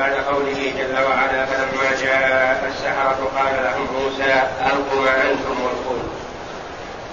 بعد 0.00 0.14
قوله 0.32 0.60
جل 0.78 0.94
وعلا 1.08 1.46
فلما 1.46 1.88
جاء 2.02 2.72
السحرة 2.72 3.20
قال 3.36 3.54
لهم 3.64 3.86
موسى 3.98 4.32
ألقوا 4.66 5.00
ما 5.04 5.14
أنتم 5.30 5.54
ملقون. 5.64 6.02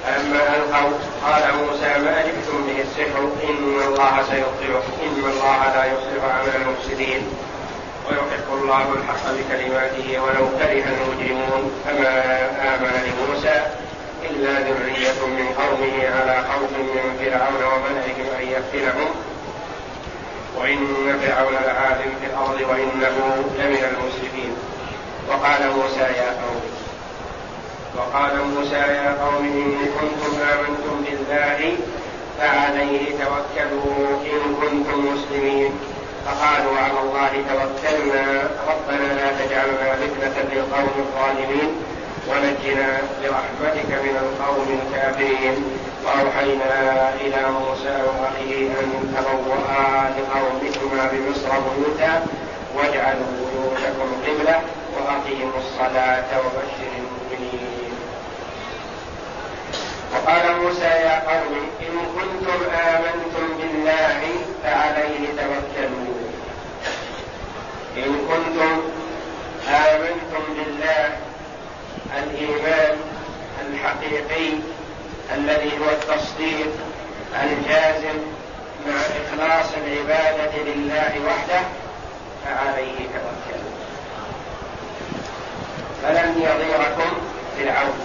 فلما 0.03 0.41
ألقوا 0.55 0.91
قال 1.25 1.43
موسى 1.61 1.91
ما 2.05 2.15
جئتم 2.27 2.57
به 2.67 2.77
السحر 2.87 3.19
إن 3.49 3.87
الله 3.87 4.13
سيبطله 4.29 4.83
إن 5.05 5.23
الله 5.31 5.59
لا 5.75 5.85
يصلح 5.85 6.23
عمل 6.35 6.53
المفسدين. 6.61 7.21
ويحق 8.07 8.49
الله 8.53 8.85
الحق 8.97 9.25
بكلماته 9.37 10.07
ولو 10.23 10.45
كره 10.59 10.85
المجرمون 10.93 11.71
فما 11.85 12.15
آمن 12.71 12.93
لموسى 13.05 13.61
إلا 14.29 14.53
ذرية 14.59 15.19
من 15.37 15.47
قومه 15.61 15.95
على 16.15 16.43
خوف 16.49 16.71
من 16.71 17.05
فرعون 17.19 17.61
وملئهم 17.73 18.27
أن 18.39 18.47
يفتنهم 18.55 19.09
وإن 20.55 20.77
فرعون 21.21 21.53
لعال 21.53 21.99
في 22.21 22.25
الأرض 22.27 22.61
وإنه 22.69 23.17
لمن 23.59 23.83
المسرفين. 23.91 24.53
وقال 25.29 25.61
موسى 25.77 25.99
يا 25.99 26.29
قوم 26.41 26.61
وقال 27.97 28.33
موسى 28.55 28.75
يا 28.75 29.17
قوم 29.23 29.45
إن 29.45 29.87
كنتم 29.99 30.33
آمنتم 30.53 30.95
بالله 31.05 31.77
فعليه 32.39 33.11
توكلوا 33.11 34.21
إن 34.25 34.55
كنتم 34.61 34.99
مسلمين. 35.13 35.71
فقالوا 36.25 36.77
على 36.77 36.99
الله 37.03 37.31
توكلنا 37.49 38.49
ربنا 38.69 39.07
لا 39.13 39.45
تجعلنا 39.45 39.95
فتنة 39.95 40.35
للقوم 40.51 40.91
الظالمين. 40.97 41.69
ونجنا 42.29 42.89
برحمتك 43.21 43.89
من 44.05 44.15
القوم 44.23 44.67
الكافرين 44.79 45.55
وأوحينا 46.05 46.73
إلى 47.21 47.41
موسى 47.59 47.95
وأخيه 48.07 48.67
أن 48.79 49.15
تبوأ 49.15 49.57
لقومكما 50.17 51.11
بمصر 51.11 51.51
بيوتا 51.59 52.25
واجعلوا 52.75 53.31
بيوتكم 53.37 54.09
قبلة 54.25 54.61
وأقيموا 54.95 55.57
الصلاة 55.57 56.29
وبشر 56.39 56.91
المؤمنين. 56.97 57.93
وقال 60.13 60.61
موسى 60.61 60.83
يا 61.07 61.15
قوم 61.29 61.55
إن 61.81 61.95
كنتم 62.15 62.59
آمنتم 62.89 63.45
بالله 63.57 64.21
فعليه 64.63 65.27
توكلوا. 65.39 66.17
إن 67.97 68.11
كنتم 68.29 68.81
آمنتم 69.69 70.43
بالله 70.55 71.09
الإيمان 72.15 72.97
الحقيقي 73.71 74.53
الذي 75.35 75.71
هو 75.79 75.89
التصديق 75.89 76.71
الجازم 77.43 78.17
مع 78.87 78.95
إخلاص 78.95 79.65
العبادة 79.85 80.51
لله 80.65 81.11
وحده 81.27 81.61
فعليه 82.45 82.97
توكلوا 82.97 83.71
فلن 86.03 86.41
يضيركم 86.41 87.17
فرعون 87.57 87.99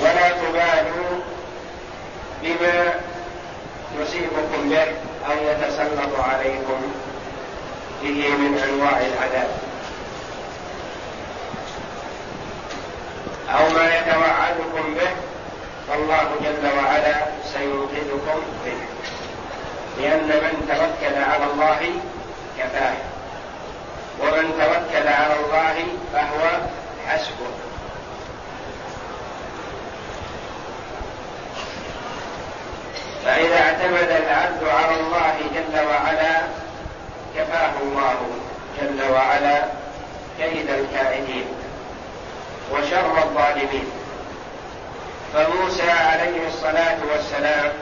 ولا 0.00 0.28
تبالوا 0.28 1.20
بما 2.42 2.94
يصيبكم 4.00 4.68
به 4.70 4.86
أو 5.26 5.36
يتسلط 5.50 6.20
عليكم 6.20 6.92
به 8.02 8.28
من 8.28 8.58
أنواع 8.68 9.00
العذاب. 9.00 9.50
أو 13.50 13.68
ما 13.68 13.96
يتوعدكم 13.98 14.94
به 14.94 15.10
فالله 15.88 16.28
جل 16.40 16.68
وعلا 16.76 17.16
سينقذكم 17.52 18.40
به 18.64 18.78
لأن 19.98 20.28
من 20.28 20.68
توكل 20.68 21.22
على 21.22 21.44
الله 21.52 21.80
كفاه. 22.58 22.94
ومن 24.20 24.52
توكل 24.58 25.08
على 25.08 25.34
الله 25.34 25.84
فهو 26.12 26.60
حسبه. 27.06 27.52
فإذا 33.24 33.58
اعتمد 33.58 34.10
العبد 34.10 34.64
على 34.68 35.00
الله 35.00 35.34
جل 35.54 35.86
وعلا 35.86 36.63
كفاه 37.36 37.72
الله 37.82 38.16
جل 38.80 39.12
وعلا 39.12 39.64
كيد 40.38 40.70
الكائدين 40.70 41.44
وشر 42.72 43.18
الظالمين. 43.22 43.84
فموسى 45.34 45.90
عليه 45.90 46.48
الصلاة 46.48 46.98
والسلام 47.12 47.72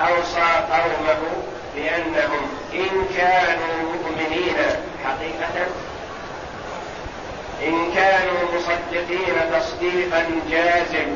أوصى 0.00 0.64
قومه 0.72 1.22
بأنهم 1.74 2.48
إن 2.74 3.06
كانوا 3.16 3.92
مؤمنين 3.92 4.56
حقيقة؟ 5.04 5.66
إن 7.62 7.92
كانوا 7.94 8.42
مصدقين 8.54 9.34
تصديقا 9.52 10.24
جازم 10.50 11.06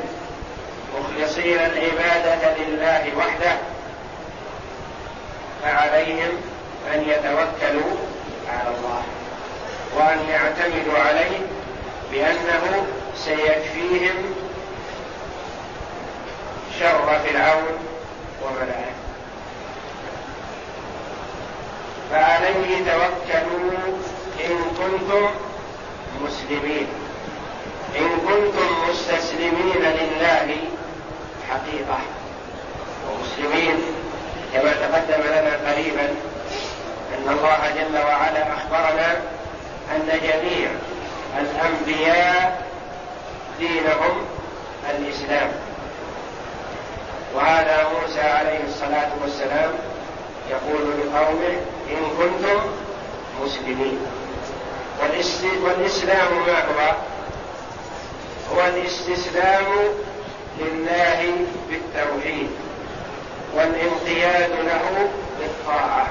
مخلصين 0.99 1.59
العبادة 1.59 2.57
لله 2.59 3.13
وحده 3.17 3.57
فعليهم 5.63 6.31
أن 6.95 7.01
يتوكلوا 7.01 7.97
على 8.49 8.77
الله 8.77 9.03
وأن 9.97 10.19
يعتمدوا 10.29 10.99
عليه 10.99 11.39
بأنه 12.13 12.87
سيكفيهم 13.17 14.35
شر 16.81 17.19
فرعون 17.25 17.79
وملائه 18.45 18.95
فعليه 22.11 22.79
توكلوا 22.79 23.71
إن 24.45 24.57
كنتم 24.79 25.31
مسلمين. 26.25 26.87
إن 27.99 28.09
كنتم 28.29 28.91
مستسلمين 28.91 29.83
لله 29.83 30.57
حقيقة. 31.51 31.99
ومسلمين 33.11 33.77
كما 34.55 34.73
تقدم 34.73 35.23
لنا 35.23 35.71
قريبا 35.71 36.15
أن 37.19 37.29
الله 37.29 37.59
جل 37.77 37.99
وعلا 37.99 38.55
أخبرنا 38.55 39.13
أن 39.91 40.09
جميع 40.23 40.71
الأنبياء 41.39 42.67
دينهم 43.59 44.27
الإسلام. 44.91 45.51
وهذا 47.35 47.87
موسى 47.93 48.21
عليه 48.21 48.61
الصلاة 48.69 49.09
والسلام 49.23 49.71
يقول 50.51 50.81
لقومه 50.81 51.57
إن 51.91 52.03
كنتم 52.19 52.61
مسلمين. 53.43 53.99
والإسلام 55.63 56.47
ما 56.47 56.59
هو؟ 56.59 56.95
هو 58.55 58.67
الاستسلام 58.67 59.65
لله 60.59 61.33
بالتوحيد 61.69 62.51
والانقياد 63.55 64.51
له 64.51 65.09
بالطاعة. 65.41 66.07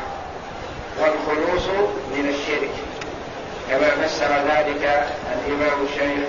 والخلوص 1.01 1.65
من 2.15 2.29
الشرك. 2.29 2.71
كما 3.69 4.07
فسر 4.07 4.25
ذلك 4.25 5.07
الإمام 5.33 5.85
الشيخ 5.85 6.27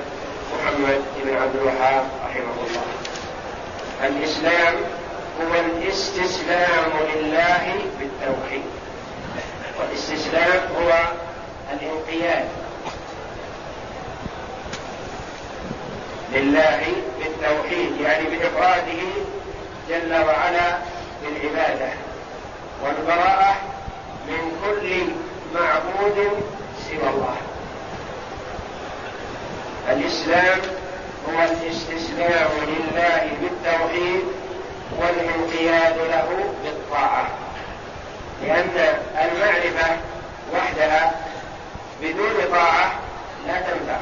محمد 0.55 1.01
بن 1.25 1.37
عبد 1.37 1.57
الوهاب 1.57 2.05
رحمه 2.27 2.57
الله. 2.67 2.87
الإسلام 4.05 4.75
هو 5.41 5.55
الاستسلام 5.55 6.91
لله 7.15 7.75
بالتوحيد. 7.99 8.63
والاستسلام 9.81 10.61
هو 10.81 10.93
الانقياد 11.73 12.49
لله 16.33 16.81
بالتوحيد 17.19 18.01
يعني 18.01 18.25
بإفراده 18.25 19.03
جل 19.89 20.13
وعلا 20.13 20.79
بالعبادة 21.23 21.89
والبراءة 22.85 23.57
من 24.31 24.53
كل 24.65 25.13
معبود 25.55 26.43
سوى 26.89 27.09
الله. 27.11 27.37
الإسلام 29.91 30.59
هو 31.29 31.43
الاستسلام 31.43 32.51
لله 32.67 33.31
بالتوحيد 33.41 34.25
والانقياد 34.99 35.97
له 35.99 36.55
بالطاعة. 36.65 37.29
لأن 38.43 38.99
المعرفة 39.19 39.97
وحدها 40.55 41.21
بدون 42.03 42.35
طاعة 42.53 42.93
لا 43.47 43.61
تنفع. 43.61 44.01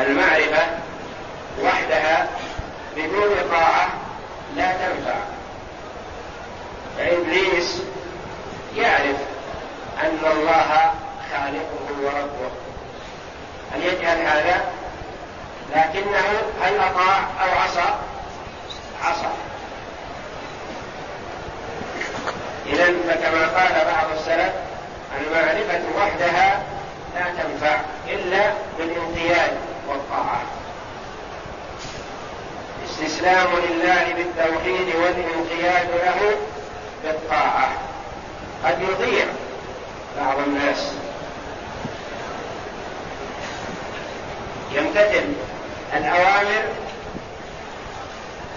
المعرفة 0.00 0.62
وحدها 1.62 2.28
بدون 2.96 3.36
طاعة 3.50 3.88
لا 4.56 4.72
تنفع. 4.72 5.39
فإبليس 6.98 7.82
يعرف 8.76 9.16
أن 10.02 10.18
الله 10.32 10.92
خالقه 11.32 12.02
وربه. 12.02 12.50
أن 13.74 13.82
يجهل 13.82 14.26
هذا؟ 14.26 14.64
لكنه 15.76 16.42
هل 16.62 16.78
أطاع 16.78 17.18
أو 17.18 17.58
عصى؟ 17.58 17.94
عصى. 19.04 19.30
فكما 23.08 23.46
قال 23.46 23.84
بعض 23.84 24.06
السلف 24.18 24.52
المعرفة 25.20 25.80
وحدها 25.96 26.62
لا 27.14 27.24
تنفع 27.42 27.80
إلا 28.08 28.52
بالانقياد 28.78 29.50
والطاعة. 29.88 30.42
استسلام 32.84 33.46
لله 33.46 34.14
بالتوحيد 34.16 34.96
والانقياد 34.96 35.88
له 35.90 36.36
بالطاعة. 37.04 37.68
قد 38.64 38.82
يضيع 38.82 39.24
بعض 40.20 40.38
الناس. 40.46 40.92
يمتثل 44.72 45.24
الأوامر 45.96 46.62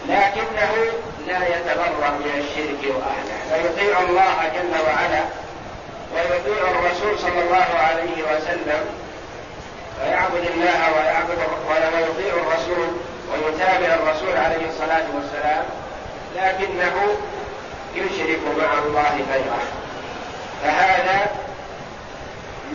لكنه 0.08 0.74
لا 1.28 1.48
يتبرأ 1.48 2.10
من 2.10 2.32
الشرك 2.38 2.96
وأهله. 2.96 3.38
فيطيع 3.50 4.00
الله 4.00 4.52
جل 4.56 4.82
وعلا 4.88 5.24
ويطيع 6.14 6.72
الرسول 6.72 7.20
صلى 7.20 7.42
الله 7.44 7.80
عليه 7.80 8.24
وسلم 8.24 8.86
ويعبد 10.02 10.46
الله 10.56 10.80
ويعبد 10.98 11.38
ويطيع 11.70 12.34
الرسول 12.34 12.88
ويتابع 13.32 13.94
الرسول 13.94 14.38
عليه 14.38 14.70
الصلاة 14.70 15.06
والسلام 15.16 15.64
لكنه 16.36 17.18
يشرك 17.96 18.40
مع 18.58 18.74
الله 18.86 19.26
غيره 19.34 19.64
فهذا 20.64 21.32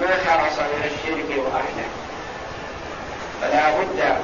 ما 0.01 0.07
حرص 0.27 0.59
من 0.59 0.85
الشرك 0.85 1.39
وأهله 1.39 1.89
فلا 3.43 3.71
بد 3.71 4.17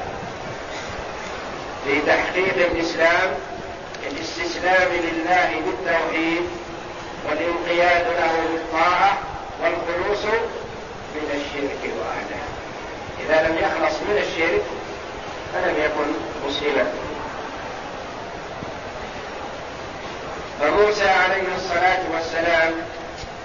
في 1.84 2.00
تحقيق 2.06 2.66
الإسلام 2.70 3.30
الاستسلام 4.10 4.88
لله 4.92 5.50
بالتوحيد 5.66 6.42
والانقياد 7.28 8.06
له 8.06 8.32
بالطاعة 8.52 9.18
والخلوص 9.62 10.24
من 11.14 11.28
الشرك 11.34 11.92
وأهله 11.98 12.42
إذا 13.20 13.48
لم 13.48 13.56
يخلص 13.58 13.96
من 13.96 14.18
الشرك 14.18 14.62
فلم 15.54 15.74
يكن 15.78 16.12
مسلما 16.48 16.92
فموسى 20.60 21.08
عليه 21.08 21.42
الصلاة 21.56 22.00
والسلام 22.14 22.72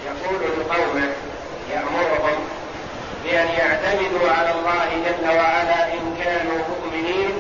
يقول 0.06 0.39
لقومه 0.59 1.09
يأمرهم 1.73 2.39
بأن 3.23 3.47
يعتمدوا 3.47 4.31
على 4.31 4.51
الله 4.51 4.85
جل 5.06 5.27
وعلا 5.38 5.94
إن 5.94 6.15
كانوا 6.23 6.57
مؤمنين 6.69 7.31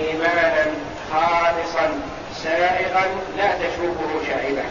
إيمانا 0.00 0.66
خالصا 1.12 2.00
سائغا 2.44 3.04
لا 3.36 3.52
تشوفه 3.52 4.26
شائبة 4.28 4.62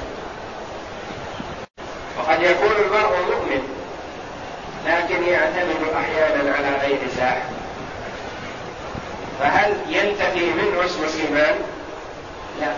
وقد 2.17 2.41
يكون 2.41 2.71
المرء 2.85 3.17
مؤمن 3.29 3.61
لكن 4.87 5.23
يعتمد 5.23 5.93
أحيانا 5.95 6.55
على 6.55 6.77
غير 6.81 6.97
الله 7.01 7.41
فهل 9.39 9.73
ينتفي 9.87 10.45
منه 10.53 10.85
اسم 10.85 11.03
الإيمان؟ 11.03 11.55
لا. 12.61 12.71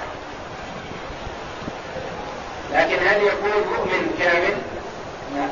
لكن 2.73 3.07
هل 3.07 3.21
يكون 3.23 3.51
مؤمن 3.77 4.15
كامل؟ 4.19 4.57
لا. 5.35 5.47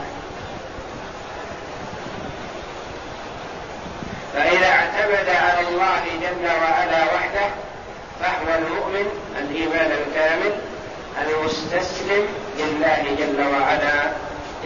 فإذا 4.34 4.68
اعتمد 4.68 5.30
على 5.30 5.68
الله 5.68 6.02
جل 6.22 6.48
وعلا 6.48 7.04
وحده 7.16 7.50
فهو 8.20 8.58
المؤمن 8.58 9.08
الإيمان 9.40 9.92
الكامل 9.92 10.52
المستسلم 11.28 12.28
لله 12.58 13.04
جل 13.20 13.48
وعلا 13.48 14.12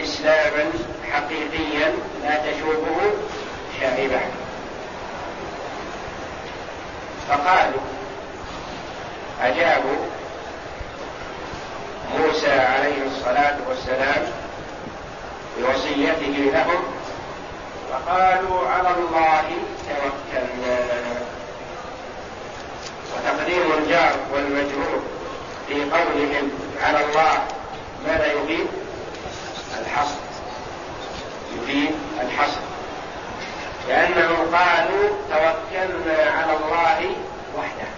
اسلاما 0.02 0.70
حقيقيا 1.12 1.92
لا 2.24 2.36
تشوبه 2.36 2.96
شائبه 3.80 4.20
فقالوا 7.28 7.80
أجابوا 9.42 10.06
موسى 12.18 12.50
عليه 12.52 13.02
الصلاه 13.06 13.56
والسلام 13.74 14.26
بوصيته 15.58 16.52
لهم 16.52 16.82
فقالوا 17.90 18.68
على 18.68 18.88
الله 18.88 19.44
توكلنا. 19.88 20.78
وتقديم 23.14 23.72
الجار 23.78 24.16
والمجرور 24.32 25.02
في 25.68 25.74
قولهم 25.74 26.50
على 26.82 27.04
الله 27.04 27.46
ماذا 28.06 28.26
يفيد 28.26 28.66
الحصر. 29.80 30.20
يفيد 31.54 31.90
الحصر. 32.20 32.60
لأنهم 33.88 34.54
قالوا 34.54 35.08
توكلنا 35.30 36.30
على 36.30 36.56
الله 36.56 37.10
وحده. 37.56 37.93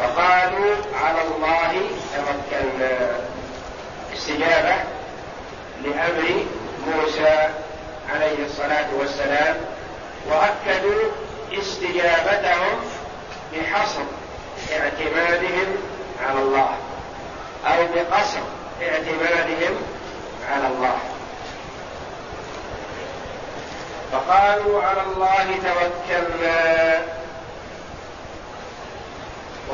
فقالوا 0.00 0.74
على 1.02 1.22
الله 1.22 1.72
توكلنا. 2.16 3.10
استجابة 4.14 4.74
لأمر 5.84 6.44
موسى 6.86 7.48
عليه 8.14 8.46
الصلاة 8.46 8.86
والسلام 8.98 9.56
وأكدوا 10.26 11.02
استجابتهم 11.52 12.80
بحصر 13.52 14.02
اعتمادهم 14.72 15.76
على 16.26 16.38
الله 16.38 16.74
أو 17.66 17.86
بقصر 17.94 18.40
اعتمادهم 18.82 19.76
على 20.52 20.66
الله. 20.66 20.98
فقالوا 24.12 24.82
على 24.82 25.02
الله 25.02 25.46
توكلنا. 25.64 27.19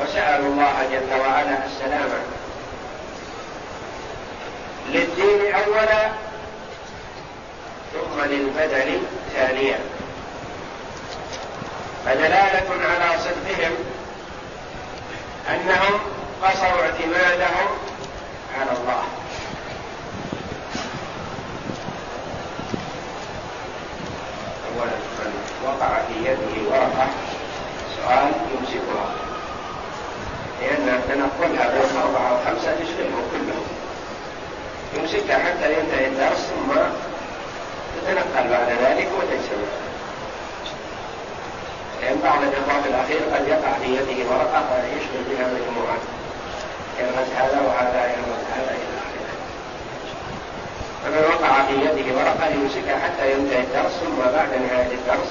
وسالوا 0.01 0.47
الله 0.47 0.75
جل 0.91 1.19
وعلا 1.19 1.65
السلامة. 1.65 2.19
للدين 4.89 5.53
أولا 5.55 6.09
ثم 7.93 8.21
للبدن 8.21 9.01
ثانيا. 9.35 9.79
فدلالة 12.05 12.69
على 12.69 13.19
صدقهم 13.19 13.73
أنهم 15.49 15.99
قصروا 16.43 16.81
اعتمادهم 16.81 17.67
على 18.59 18.71
الله. 18.71 19.03
أولا 24.67 24.97
من 25.19 25.31
وقع 25.65 26.01
في 26.07 26.29
يده 26.29 26.69
ورقة 26.71 27.07
سؤال 27.95 28.31
يمسكها. 28.53 29.26
لأن 30.61 31.01
تنقلها 31.07 31.67
بين 31.67 31.97
أربعة 32.03 32.33
وخمسة 32.33 32.71
يشغلهم 32.71 33.23
كلهم 33.31 33.65
يمسكها 34.95 35.37
حتى 35.37 35.73
ينتهي 35.73 36.07
الدرس 36.07 36.37
ثم 36.37 36.71
تتنقل 37.95 38.49
بعد 38.49 38.69
ذلك 38.69 39.07
وتجتمع 39.17 39.87
لأن 42.01 42.19
بعض 42.23 42.41
الإخوة 42.43 42.81
في 42.81 42.89
الأخير 42.89 43.19
قد 43.33 43.47
يقع 43.47 43.71
في 43.83 43.85
يده 43.85 44.29
ورقة 44.29 44.63
فيشغل 44.69 45.23
بها 45.29 45.47
مجموعة. 45.47 45.97
يرمز 46.99 47.29
هذا 47.37 47.61
وهذا 47.67 48.05
يرمز 48.11 48.43
هذا 48.55 48.71
إلى 48.71 48.97
آخره. 48.97 49.33
فمن 51.03 51.23
وقع 51.33 51.65
في 51.65 51.73
يده 51.73 52.17
ورقة 52.17 52.47
يمسكها 52.47 52.99
حتى 52.99 53.31
ينتهي 53.31 53.59
الدرس 53.59 53.91
ثم 53.91 54.31
بعد 54.35 54.49
نهاية 54.49 54.91
الدرس 54.91 55.29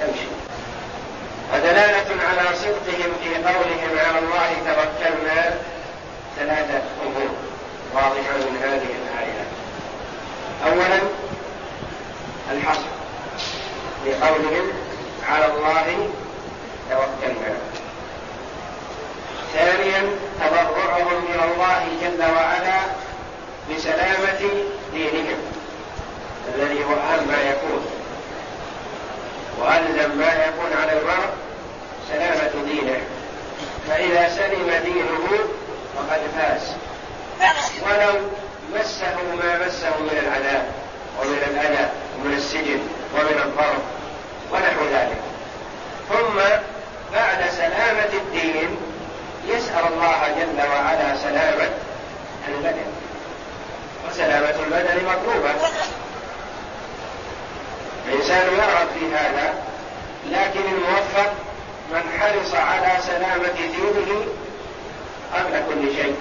تمشي. 0.00 0.28
ودلالة 1.54 2.24
على 2.28 2.56
صدقهم 2.56 3.12
في 3.22 3.34
قولهم 3.34 3.98
على 3.98 4.18
الله 4.18 4.50
توكلنا 4.66 5.54
ثلاثة 6.36 6.82
أمور 7.02 7.30
واضحة 7.94 8.36
من 8.36 8.60
هذه 8.62 8.90
الآية. 9.00 9.44
أولا 10.66 11.00
الحصر 12.52 12.88
لقولهم 14.06 14.68
على 15.28 15.46
الله 15.46 16.08
توكلنا. 16.90 17.56
ثانيا 19.54 20.10
تضرعهم 20.40 21.24
إلى 21.34 21.44
الله 21.44 21.88
جل 22.02 22.22
وعلا 22.22 22.80
بسلامة 23.70 24.50
دينهم 24.92 25.38
الذي 26.54 26.84
هو 26.84 26.92
أهم 26.92 27.28
ما 27.28 27.42
يكون. 27.50 27.95
وألزم 29.58 30.18
ما 30.18 30.32
يكون 30.32 30.72
على 30.82 30.92
المرء 30.98 31.30
سلامة 32.12 32.64
دينه. 32.64 33.00
فإذا 33.88 34.28
سلم 34.28 34.70
دينه 34.84 35.38
فقد 35.96 36.20
فاز. 36.36 36.62
ولو 37.82 38.20
مسه 38.74 39.16
ما 39.42 39.66
مسه 39.66 39.90
من 40.00 40.18
العذاب 40.22 40.66
ومن 41.20 41.38
الأذى 41.50 41.90
ومن 42.18 42.34
السجن 42.36 42.80
ومن 43.14 43.42
الضرب 43.44 43.82
ونحو 44.52 44.84
ذلك. 44.92 45.18
ثم 46.08 46.38
بعد 47.12 47.50
سلامة 47.50 48.12
الدين 48.14 48.76
يسأل 49.48 49.84
الله 49.92 50.34
جل 50.38 50.68
وعلا 50.68 51.16
سلامة 51.16 51.70
البدن. 52.48 52.86
وسلامة 54.08 54.54
البدن 54.66 55.04
مطلوبة. 55.04 55.50
الإنسان 58.08 58.46
يرغب 58.54 58.88
في 59.00 59.14
هذا 59.16 59.54
لكن 60.30 60.60
الموفق 60.60 61.32
من 61.92 62.02
حرص 62.20 62.54
على 62.54 63.02
سلامة 63.02 63.52
دينه 63.56 64.26
قبل 65.34 65.62
كل 65.68 65.96
شيء. 65.96 66.16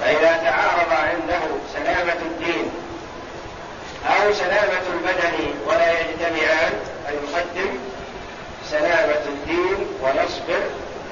فإذا 0.00 0.32
تعارض 0.44 0.92
عنده 0.92 1.40
سلامة 1.74 2.20
الدين 2.22 2.70
أو 4.06 4.32
سلامة 4.32 4.82
البدن 4.92 5.54
ولا 5.66 6.00
يجتمعان 6.00 6.72
فيقدم 7.06 7.78
سلامة 8.70 9.24
الدين 9.28 9.86
ويصبر 10.02 10.62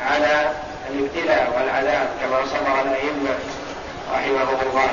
على 0.01 0.53
الابتلاء 0.91 1.53
والعذاب 1.57 2.09
كما 2.21 2.47
صبر 2.47 2.83
الأئمة 2.83 3.35
رحمهم 4.13 4.61
الله. 4.71 4.91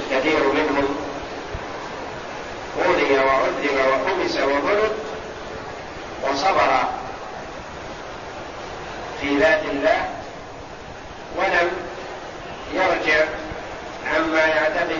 الكثير 0.00 0.38
منهم 0.52 0.96
أوذي 2.86 3.18
وعذب 3.18 3.78
وحبس 3.92 4.36
وظلم 4.36 4.90
وصبر 6.22 6.82
في 9.20 9.38
ذات 9.38 9.62
الله 9.64 10.08
ولم 11.36 11.70
يرجع 12.74 13.24
عما 14.14 14.38
يعتقده 14.46 14.96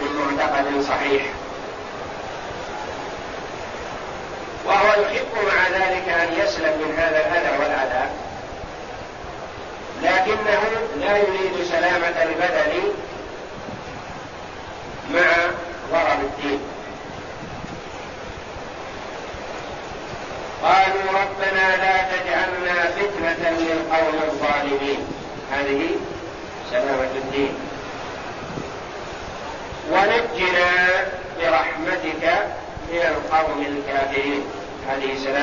من 0.00 0.36
معتقد 0.36 0.82
صحيح. 0.88 1.22
الإنسان 35.10 35.37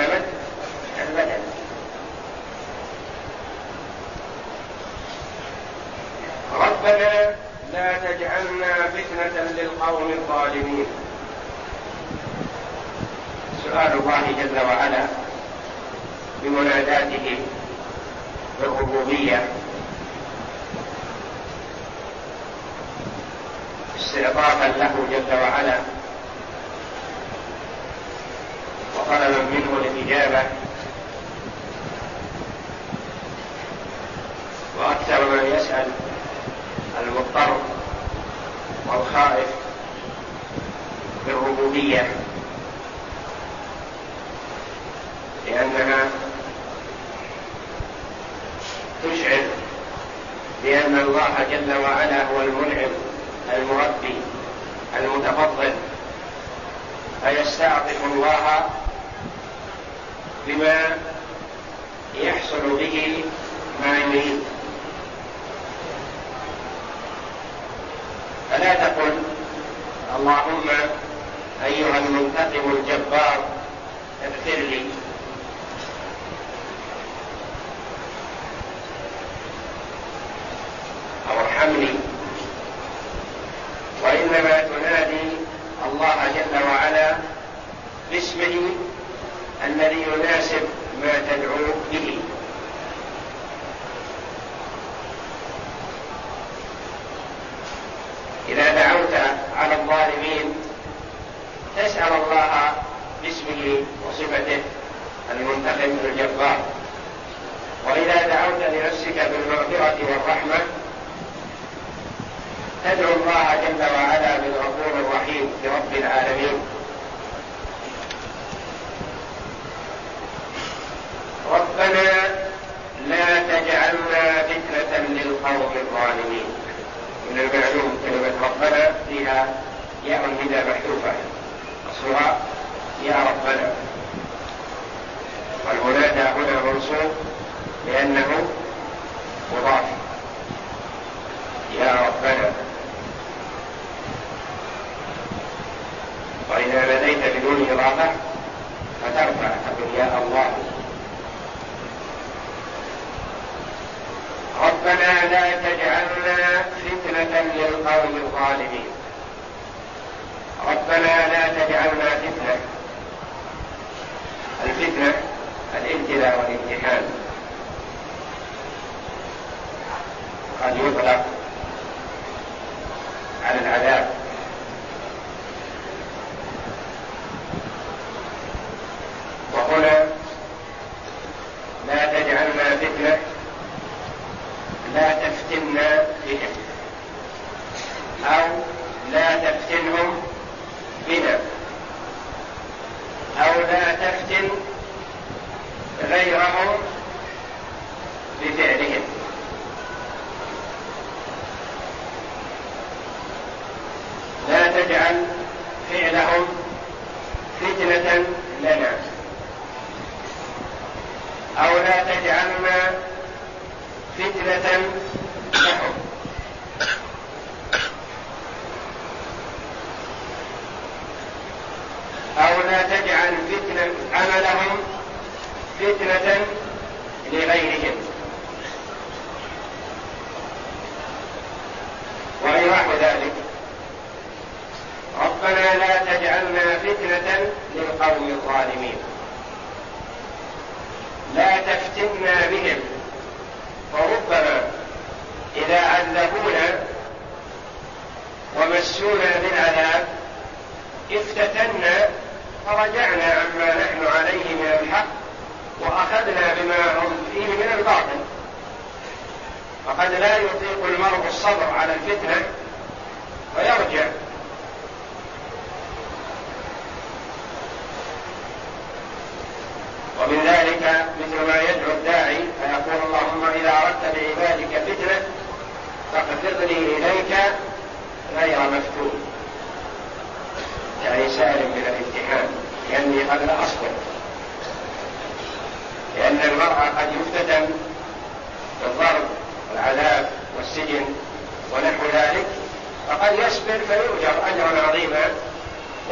يصبر 293.66 293.80
فيؤجر 293.88 294.34
اجرا 294.48 294.88
عظيما 294.88 295.26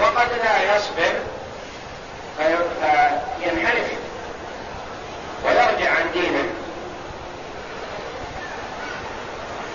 وقد 0.01 0.27
لا 0.43 0.75
يصبر 0.75 1.13
فينحرف 2.37 3.91
ويرجع 5.45 5.91
عن 5.91 6.11
دينه. 6.13 6.49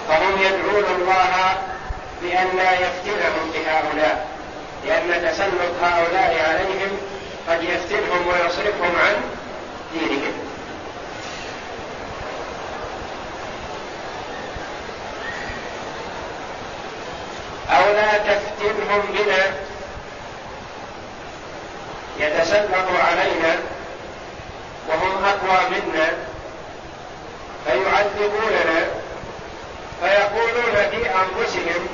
فهم 0.09 0.43
يدعون 0.43 0.85
الله 0.99 1.57
بأن 2.23 2.57
لا 2.57 2.73
يفتنهم 2.73 3.53
بهؤلاء 3.55 4.29
لأن 4.87 5.31
تسلط 5.33 5.83
هؤلاء 5.83 6.37
عليهم 6.49 6.99
قد 7.49 7.63
يفتنهم 7.63 8.27
ويصرفهم 8.27 8.97
عن 8.97 9.15
دينهم 9.93 10.49
أو 17.71 17.93
لا 17.93 18.19
تفتنهم 18.89 19.13
بنا 19.13 19.55
يتسلط 22.19 22.89
علينا 23.01 23.57
وهم 24.89 25.25
أقوى 25.25 25.71
منا 25.71 26.09
فيعذبوننا 27.67 28.87
فيقولون 30.01 30.91
في 30.91 31.07
أنفسهم 31.07 31.87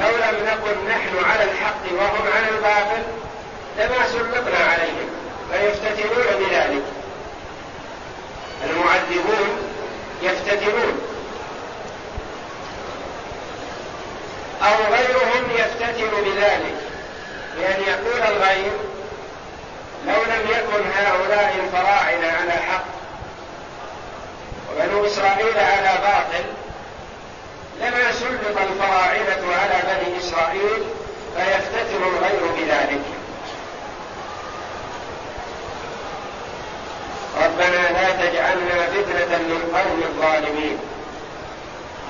لو 0.00 0.08
لم 0.08 0.46
نكن 0.46 0.88
نحن 0.88 1.24
على 1.30 1.44
الحق 1.44 1.82
وهم 1.92 2.32
على 2.36 2.48
الباطل 2.48 3.02
لما 3.78 4.06
سلطنا 4.08 4.58
عليهم 4.58 5.10
فيفتتنون 5.52 6.26
بذلك. 6.38 6.82
المعذبون 8.64 9.72
يفتتنون. 10.22 11.11
أو 14.62 14.94
غيرهم 14.94 15.50
يفتتن 15.54 16.10
بذلك 16.24 16.76
بأن 17.56 17.82
يقول 17.86 18.22
الغير 18.22 18.72
لو 20.06 20.22
لم 20.22 20.50
يكن 20.50 20.90
هؤلاء 20.96 21.54
الفراعنة 21.64 22.32
على 22.40 22.52
حق 22.52 22.84
وبنو 24.70 25.06
إسرائيل 25.06 25.58
على 25.58 25.98
باطل 26.02 26.44
لما 27.80 28.12
سلط 28.12 28.58
الفراعنة 28.58 29.54
على 29.62 29.82
بني 29.82 30.18
إسرائيل 30.18 30.84
فيفتتن 31.36 32.02
الغير 32.02 32.52
بذلك. 32.56 33.02
ربنا 37.44 37.92
لا 37.92 38.10
تجعلنا 38.10 38.86
فتنة 38.86 39.38
للقوم 39.38 40.02
الظالمين 40.02 40.78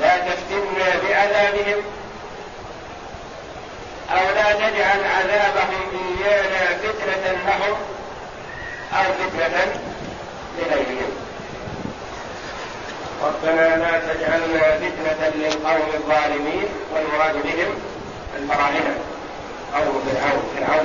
لا 0.00 0.16
تفتنا 0.18 1.08
بعذابهم 1.08 1.82
أو 4.12 4.24
لا 4.34 4.52
تجعل 4.52 5.00
عذابهم 5.04 5.82
إيانا 5.94 6.78
فتنة 6.82 7.24
لهم 7.46 7.76
أو 8.92 9.04
فتنة 9.12 9.74
لغيرهم. 10.58 11.12
ربنا 13.22 13.76
لا 13.76 14.14
تجعلنا 14.14 14.78
فتنة 14.78 15.32
للقوم 15.34 15.88
الظالمين 15.94 16.68
والمراد 16.94 17.34
بهم 17.34 17.74
الفراعنة 18.38 18.94
أو 19.76 19.82
فرعون 19.82 20.42
فرعون. 20.56 20.81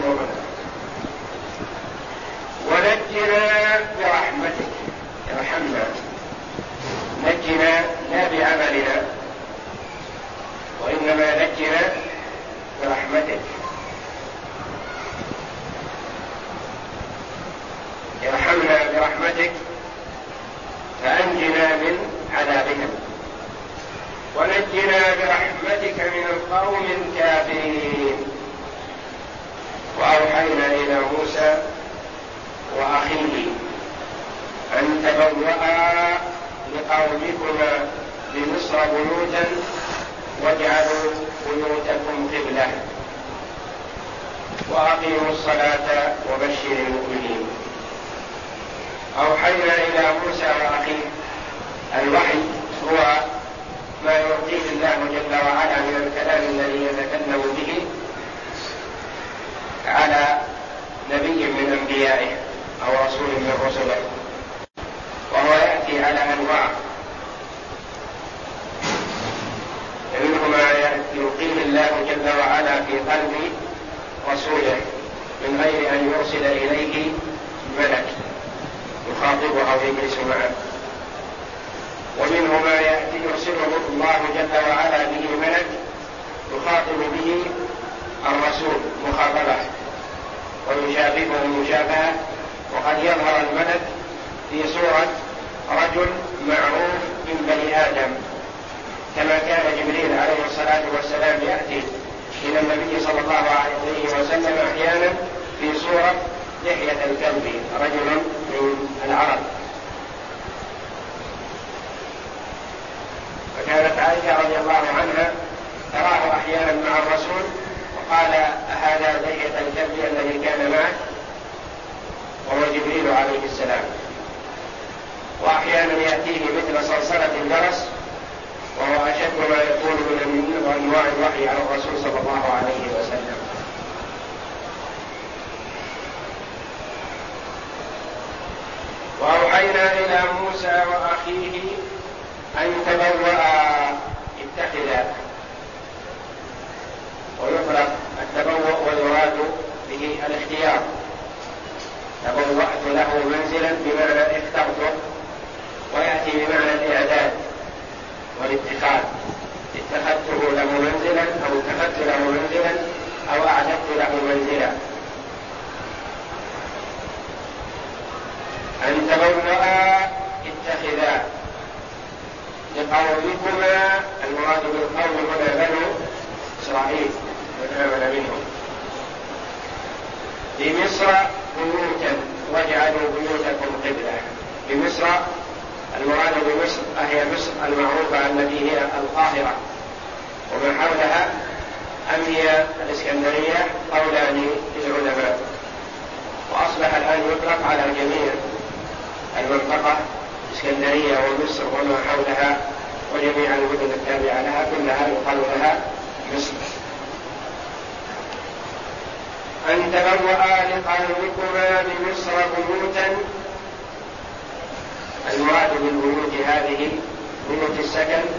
السكن 218.18 218.38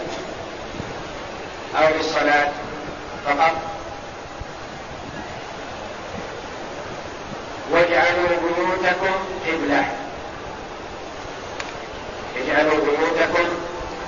أو 1.78 1.94
للصلاة 1.94 2.52
فقط. 3.26 3.52
واجعلوا 7.70 8.28
بيوتكم 8.28 9.14
قبلة. 9.46 9.84
اجعلوا 12.36 12.74
بيوتكم 12.74 13.48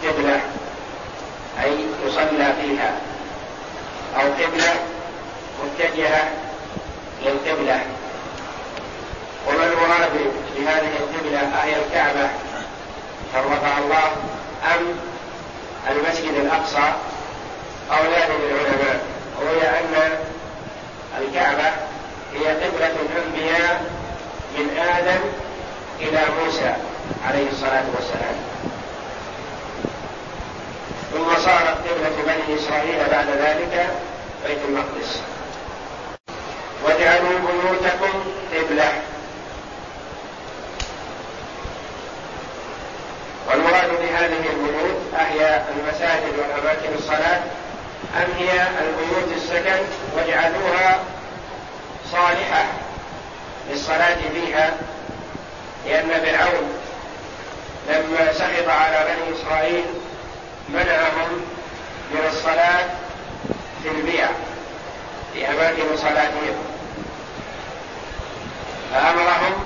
قبلة. 0.04 0.40
أي 1.62 1.86
يصلى 2.06 2.54
فيها. 2.62 2.96
أو 4.16 4.20
قبلة 4.20 4.74
متجهة 5.64 6.30
للقبلة. 7.22 7.80
وما 9.48 9.66
المراد 9.66 10.10
بهذه 10.56 10.92
القبلة؟ 11.00 11.38
أهي 11.38 11.76
الكعبة. 11.76 12.28
شرفها 13.32 13.78
الله 13.78 14.12
أم 14.74 15.09
المسجد 15.88 16.34
الأقصى 16.34 16.92
قولان 17.90 18.30
للعلماء 18.42 19.00
وهي 19.42 19.78
أن 19.80 20.18
الكعبة 21.18 21.68
هي 22.34 22.46
قبلة 22.46 22.92
الأنبياء 23.10 23.84
من 24.58 24.78
آدم 24.78 25.20
إلى 26.00 26.20
موسى 26.44 26.74
عليه 27.26 27.50
الصلاة 27.50 27.84
والسلام. 27.96 28.36
ثم 31.12 31.42
صارت 31.44 31.76
قبلة 31.88 32.12
بني 32.26 32.58
إسرائيل 32.58 32.98
بعد 33.10 33.26
ذلك 33.26 33.90
بيت 34.46 34.58
المقدس. 34.68 35.20
واجعلوا 36.84 37.38
بيوتكم 37.38 38.24
قبلة. 38.54 38.92
والمراد 43.48 43.90
بهذه 43.90 44.50
البيوت 44.50 44.89
أهي 45.18 45.62
المساجد 45.76 46.38
والأماكن 46.38 46.94
الصلاة 46.98 47.40
أم 48.16 48.32
هي 48.38 48.66
البيوت 48.80 49.36
السكن 49.36 49.82
واجعلوها 50.16 50.98
صالحة 52.12 52.64
للصلاة 53.70 54.16
فيها؟ 54.34 54.76
لأن 55.86 56.08
فرعون 56.08 56.72
لما 57.88 58.32
سخط 58.32 58.68
على 58.68 59.04
بني 59.04 59.36
إسرائيل 59.36 59.84
منعهم 60.68 61.40
من 62.10 62.20
الصلاة 62.28 62.84
في 63.82 63.88
البيع 63.88 64.28
في 65.34 65.48
أماكن 65.48 65.96
صلاتهم. 65.96 66.56
فأمرهم 68.92 69.64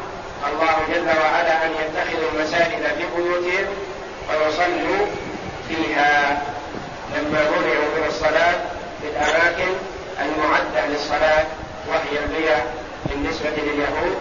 الله 0.52 0.76
جل 0.94 1.06
وعلا 1.06 1.66
أن 1.66 1.70
يتخذوا 1.70 2.30
المساجد 2.34 2.86
في 2.98 3.04
بيوتهم 3.16 3.66
ويصلوا 4.30 5.06
فيها 5.68 6.42
لما 7.16 7.40
منعوا 7.50 7.88
من 7.96 8.04
الصلاة 8.08 8.54
في 9.02 9.08
الأماكن 9.10 9.72
المعدة 10.20 10.86
للصلاة 10.86 11.44
وهي 11.88 12.24
البيع 12.24 12.56
بالنسبة 13.06 13.50
لليهود 13.50 14.16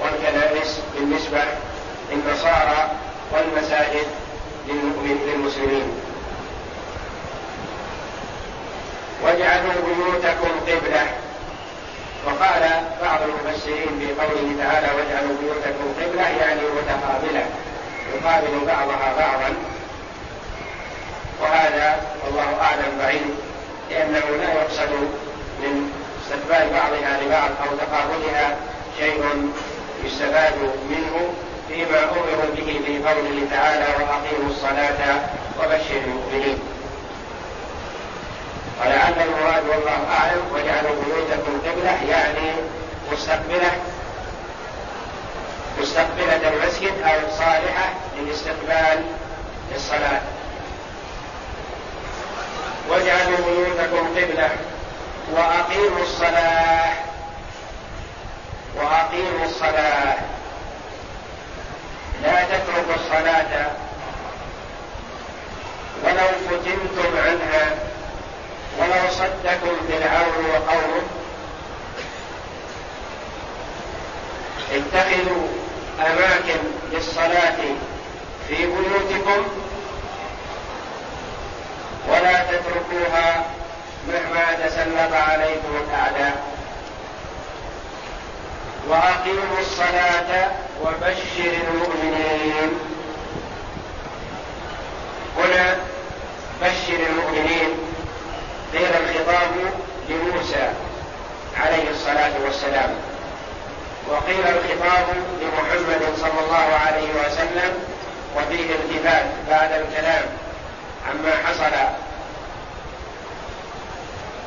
والكنائس 0.00 0.78
بالنسبة 0.94 1.42
للنصارى 2.12 2.90
والمساجد 3.32 4.06
للمسلمين. 5.26 5.92
واجعلوا 9.22 9.72
بيوتكم 9.86 10.50
قبلة. 10.66 11.06
وقال 12.26 12.82
بعض 13.02 13.20
المفسرين 13.22 14.00
في 14.00 14.22
قوله 14.22 14.54
تعالى 14.58 14.86
واجعلوا 14.86 15.36
بيوتكم 15.42 15.94
قبلة 16.00 16.28
يعني 16.28 16.60
متقابلة 16.60 17.44
يقابل 18.14 18.66
بعضها 18.66 19.14
بعضا. 19.18 19.54
وهذا 21.42 22.00
والله 22.24 22.60
أعلم 22.62 22.98
بعيد 22.98 23.34
لأنه 23.90 24.36
لا 24.40 24.52
يقصد 24.52 24.90
من 25.62 25.92
استقبال 26.22 26.70
بعضها 26.72 27.20
لبعض 27.22 27.50
أو 27.62 27.76
تقابلها 27.76 28.56
شيء 28.98 29.50
يستفاد 30.04 30.54
منه 30.90 31.34
فيما 31.68 32.04
أمروا 32.04 32.54
به 32.56 32.80
في 32.86 33.08
قوله 33.08 33.46
تعالى 33.50 33.84
وأقيموا 33.84 34.50
الصلاة 34.50 35.20
وبشر 35.58 36.00
المؤمنين 36.06 36.58
ولعل 38.80 39.12
المراد 39.12 39.62
والله 39.68 40.06
أعلم 40.18 40.42
وجعلوا 40.54 41.02
بيوتكم 41.04 41.60
قبلة 41.66 42.10
يعني 42.10 42.50
مستقبلة 43.12 43.72
مستقبلة 45.80 46.48
المسجد 46.48 46.92
أو 47.04 47.18
صالحة 47.38 47.92
للاستقبال 48.18 49.04
للصلاة. 49.72 50.20
واجعلوا 52.90 53.36
بيوتكم 53.36 54.08
قبلة 54.16 54.50
وأقيموا 55.32 56.02
الصلاة. 56.02 56.92
وأقيموا 58.76 59.44
الصلاة. 59.44 60.16
لا 62.22 62.44
تتركوا 62.44 62.94
الصلاة 62.94 63.70
ولو 66.04 66.28
فتنتم 66.48 67.18
عنها 67.18 67.74
ولو 68.78 69.10
صدكم 69.10 69.76
فرعون 69.88 70.46
وقومه. 70.50 71.02
اتخذوا 74.72 75.48
أماكن 76.00 76.60
للصلاة 76.92 77.56
في 78.48 78.56
بيوتكم. 78.66 79.69
ولا 82.08 82.42
تتركوها 82.44 83.44
مهما 84.08 84.66
تسلط 84.66 85.12
عليكم 85.12 85.72
الأعداء. 85.88 86.42
وأقيموا 88.88 89.60
الصلاة 89.60 90.50
وبشر 90.82 91.52
المؤمنين. 91.70 92.70
هنا 95.38 95.76
بشر 96.62 97.00
المؤمنين 97.10 97.68
قيل 98.72 98.90
الخطاب 99.02 99.50
لموسى 100.08 100.68
عليه 101.56 101.90
الصلاة 101.90 102.32
والسلام. 102.44 102.94
وقيل 104.08 104.40
الخطاب 104.40 105.06
لمحمد 105.40 106.02
صلى 106.20 106.40
الله 106.46 106.78
عليه 106.86 107.08
وسلم 107.26 107.72
وفيه 108.36 108.74
التفات 108.74 109.24
بعد 109.50 109.72
الكلام. 109.72 110.24
عما 111.08 111.32
حصل 111.46 111.76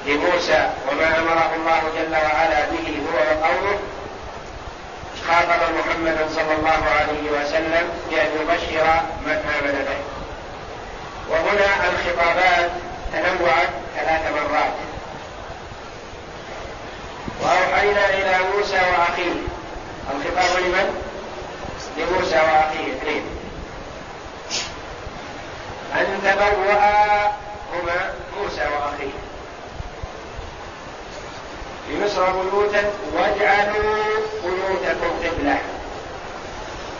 لموسى 0.05 0.69
وما 0.91 1.19
أمره 1.19 1.51
الله 1.55 1.81
جل 1.95 2.15
وعلا 2.15 2.65
به 2.65 3.01
هو 3.05 3.17
وقومه 3.17 3.79
خاطب 5.27 5.61
محمدا 5.79 6.27
صلى 6.35 6.55
الله 6.55 6.81
عليه 6.99 7.31
وسلم 7.31 7.89
بأن 8.09 8.27
يبشر 8.41 8.87
من 9.25 9.31
آمن 9.31 9.85
به. 9.87 9.97
وهنا 11.29 11.89
الخطابات 11.89 12.71
تنوعت 13.13 13.69
ثلاث 13.95 14.21
مرات. 14.31 14.73
وأوحينا 17.41 18.09
إلى 18.09 18.37
موسى 18.55 18.75
وأخيه. 18.75 19.33
الخطاب 20.11 20.63
لمن؟ 20.63 21.03
لموسى 21.97 22.35
وأخيه 22.35 22.93
اثنين 22.93 23.23
ان 25.93 26.19
تبوأ 26.23 27.25
هما 27.73 28.13
موسى 28.37 28.61
وأخيه. 28.61 29.13
في 31.87 32.05
مصر 32.05 32.31
بيوتا 32.31 32.83
واجعلوا 33.13 34.03
بيوتكم 34.43 35.11
قبلة. 35.23 35.57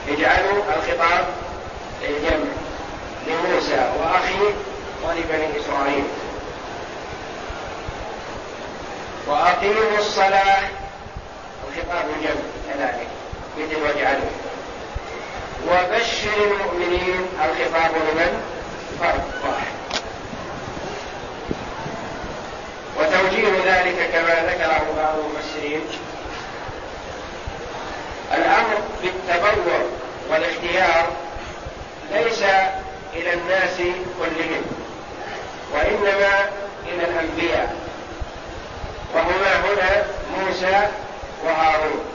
اجعلوا 0.10 0.64
الخطاب 0.78 1.26
للجمع 2.02 2.52
لموسى 3.28 3.92
وأخيه 4.00 4.54
ولبني 5.04 5.60
إسرائيل. 5.60 6.04
وأقيموا 9.28 9.98
الصلاة. 10.00 10.64
الخطاب 11.68 12.06
الجمع 12.18 12.42
كذلك 12.74 13.08
مثل 13.58 13.82
واجعلوا. 13.82 14.30
وبشر 15.68 16.30
المؤمنين 16.44 17.28
الخطاب 17.46 17.92
لمن؟ 17.92 18.53
فرد 19.04 19.24
واحد 19.44 19.74
وتوجيه 23.00 23.50
ذلك 23.66 24.10
كما 24.14 24.52
ذكره 24.52 24.84
بعض 24.98 25.16
المفسرين 25.20 25.82
الأمر 28.34 28.78
بالتبوع 29.02 29.82
والاختيار 30.30 31.08
ليس 32.12 32.42
إلى 33.14 33.34
الناس 33.34 33.78
كلهم 34.20 34.64
وإنما 35.74 36.50
إلى 36.88 37.04
الأنبياء. 37.04 37.76
وهما 39.16 39.56
هنا 39.56 40.06
موسى 40.38 40.88
وهارون. 41.46 42.06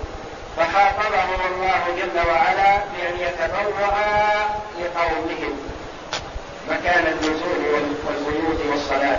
فخاطبهم 0.56 1.40
الله 1.52 1.82
جل 1.96 2.28
وعلا 2.28 2.78
بأن 2.78 3.20
يتبوأ 3.20 3.92
لقومهم. 4.80 5.77
مكان 6.70 7.06
النزول 7.12 7.60
والبيوت 8.06 8.60
والصلاة. 8.70 9.18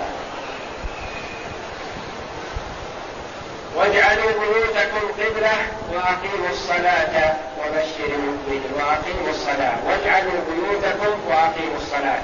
واجعلوا 3.76 4.32
بيوتكم 4.40 5.08
قبلة 5.20 5.52
وأقيموا 5.94 6.50
الصلاة 6.52 7.36
وبشر 7.60 8.06
المؤمنين 8.16 8.72
وأقيموا 8.76 9.30
الصلاة. 9.30 9.78
واجعلوا 9.86 10.32
بيوتكم 10.50 11.20
وأقيموا 11.28 11.78
الصلاة. 11.78 12.22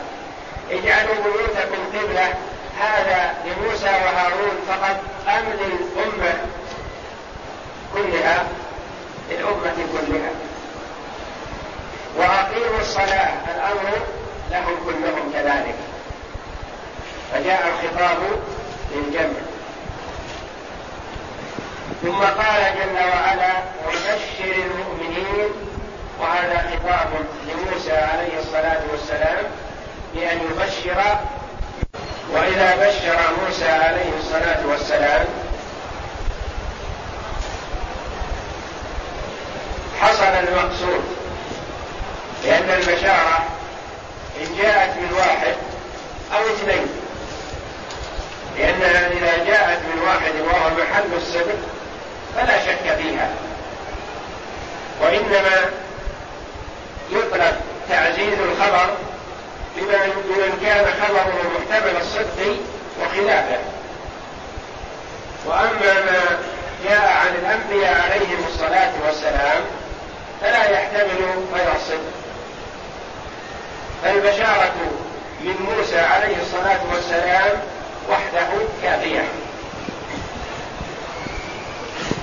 اجعلوا 0.71 1.15
بيوتكم 1.23 1.97
قبلة. 1.97 2.33
هذا 2.79 3.33
لموسى 3.45 3.85
وهارون 3.85 4.57
فقط 4.67 4.97
أم 5.27 5.45
للأمة 5.59 6.33
كلها 7.93 8.45
للأمة 9.29 9.75
كلها. 9.93 10.31
وأقيموا 12.17 12.79
الصلاة. 12.81 13.33
الأمر 13.55 13.99
لهم 14.51 14.75
كلهم 14.86 15.34
كذلك. 15.34 15.75
فجاء 17.34 17.67
الخطاب 17.67 18.17
للجمع. 18.95 19.39
ثم 22.01 22.23
قال 22.23 22.62
جل 22.75 22.95
وعلا 22.95 23.53
وبشر 23.88 24.55
المؤمنين 24.65 25.49
وهذا 26.19 26.58
خطاب 26.58 27.10
لموسى 27.47 27.91
عليه 27.91 28.39
الصلاة 28.39 28.81
والسلام 28.91 29.45
بأن 30.13 30.38
يبشر. 30.38 31.17
وإذا 32.34 32.75
بشر 32.75 33.17
موسى 33.43 33.69
عليه 33.69 34.12
الصلاة 34.19 34.67
والسلام 34.67 35.25
حصل 40.01 40.23
المقصود. 40.23 41.03
لأن 42.43 42.69
البشارة 42.69 43.55
إن 44.41 44.58
جاءت 44.62 44.98
من 44.98 45.13
واحد 45.17 45.56
أو 46.34 46.45
اثنين. 46.45 46.88
لانها 48.58 49.08
إذا 49.08 49.43
جاءت 49.45 49.80
من 49.80 50.02
واحد 50.08 50.32
وهو 50.41 50.69
محل 50.69 51.13
الصدق 51.17 51.58
فلا 52.36 52.65
شك 52.65 52.95
فيها. 52.98 53.30
وإنما 55.02 55.69
يطلب 57.12 57.56
تعزيز 57.89 58.39
الخبر 58.39 58.89
بمن 59.76 60.60
كان 60.65 60.86
خبره 61.02 61.41
محتمل 61.56 62.02
الصدق 62.02 62.58
وخلافه. 63.02 63.60
وأما 65.45 65.93
ما 65.93 66.39
جاء 66.89 67.08
عن 67.08 67.36
الأنبياء 67.36 68.02
عليهم 68.02 68.45
الصلاة 68.48 68.91
والسلام 69.06 69.62
فلا 70.41 70.69
يحتمل 70.69 71.45
غير 71.56 71.76
الصدق. 71.76 72.24
فالبشارة 74.03 74.73
من 75.41 75.55
موسى 75.60 75.99
عليه 75.99 76.36
الصلاة 76.41 76.79
والسلام 76.93 77.51
وحده 78.10 78.47
كافية. 78.84 79.23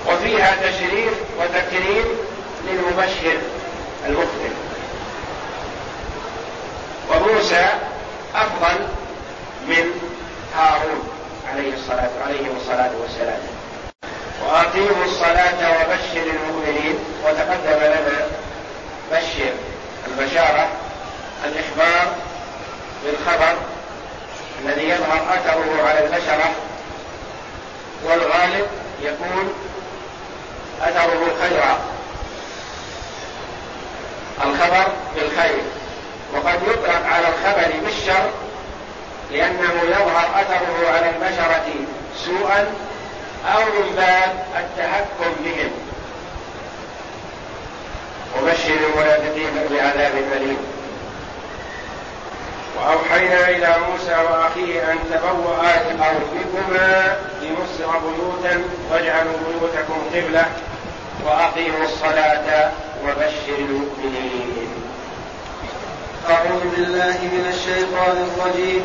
وفيها 0.09 0.57
تشريف 0.57 1.13
وتكريم 1.39 2.05
للمبشر 2.67 3.39
المخبر 4.07 4.53
وموسى 7.11 7.67
أفضل 8.35 8.87
من 9.69 9.85
هارون 10.57 11.09
عليه 11.53 11.75
الصلاة 11.75 12.11
عليه 12.27 12.47
الصلاة 12.57 12.91
والسلام. 13.03 13.41
وأقيموا 14.47 15.05
الصلاة 15.05 15.71
وبشر 15.71 16.27
المؤمنين 16.31 16.99
وتقدم 17.25 17.79
لنا 17.83 18.27
بشر 19.13 19.53
البشارة 20.07 20.69
الإخبار 21.45 22.15
بالخبر 23.05 23.57
الذي 24.65 24.89
يظهر 24.89 25.35
أثره 25.35 25.89
على 25.89 26.05
البشرة 26.05 26.53
والغالب 28.05 28.67
يكون 29.03 29.53
أثره 30.83 31.37
خيرا. 31.43 31.79
الخبر 34.45 34.93
بالخير. 35.15 35.63
وقد 36.35 36.63
يطلق 36.63 37.07
على 37.07 37.29
الخبر 37.29 37.73
بالشر 37.85 38.31
لأنه 39.31 39.73
يظهر 39.89 40.31
أثره 40.41 40.89
على 40.89 41.11
البشرة 41.11 41.65
سوءا 42.25 42.75
أو 43.55 43.61
من 43.61 43.95
باب 43.97 44.45
التهكم 44.57 45.33
بهم. 45.45 45.71
وبشر 48.39 48.71
المنافقين 48.71 49.69
بعذاب 49.71 50.13
أليم. 50.37 50.72
وأوحينا 52.77 53.49
إلى 53.49 53.77
موسى 53.91 54.17
وأخيه 54.31 54.93
أن 54.93 54.99
تبوأ 55.11 55.63
لقومكما 55.89 57.17
بمصر 57.43 57.99
بيوتا 57.99 58.63
واجعلوا 58.91 59.33
بيوتكم 59.49 59.99
قبلة 60.15 60.45
وأقيموا 61.27 61.85
الصلاة 61.85 62.71
وبشر 63.05 63.59
المؤمنين. 63.59 64.69
أعوذ 66.31 66.61
بالله 66.77 67.19
من 67.23 67.45
الشيطان 67.55 68.29
الرجيم. 68.29 68.85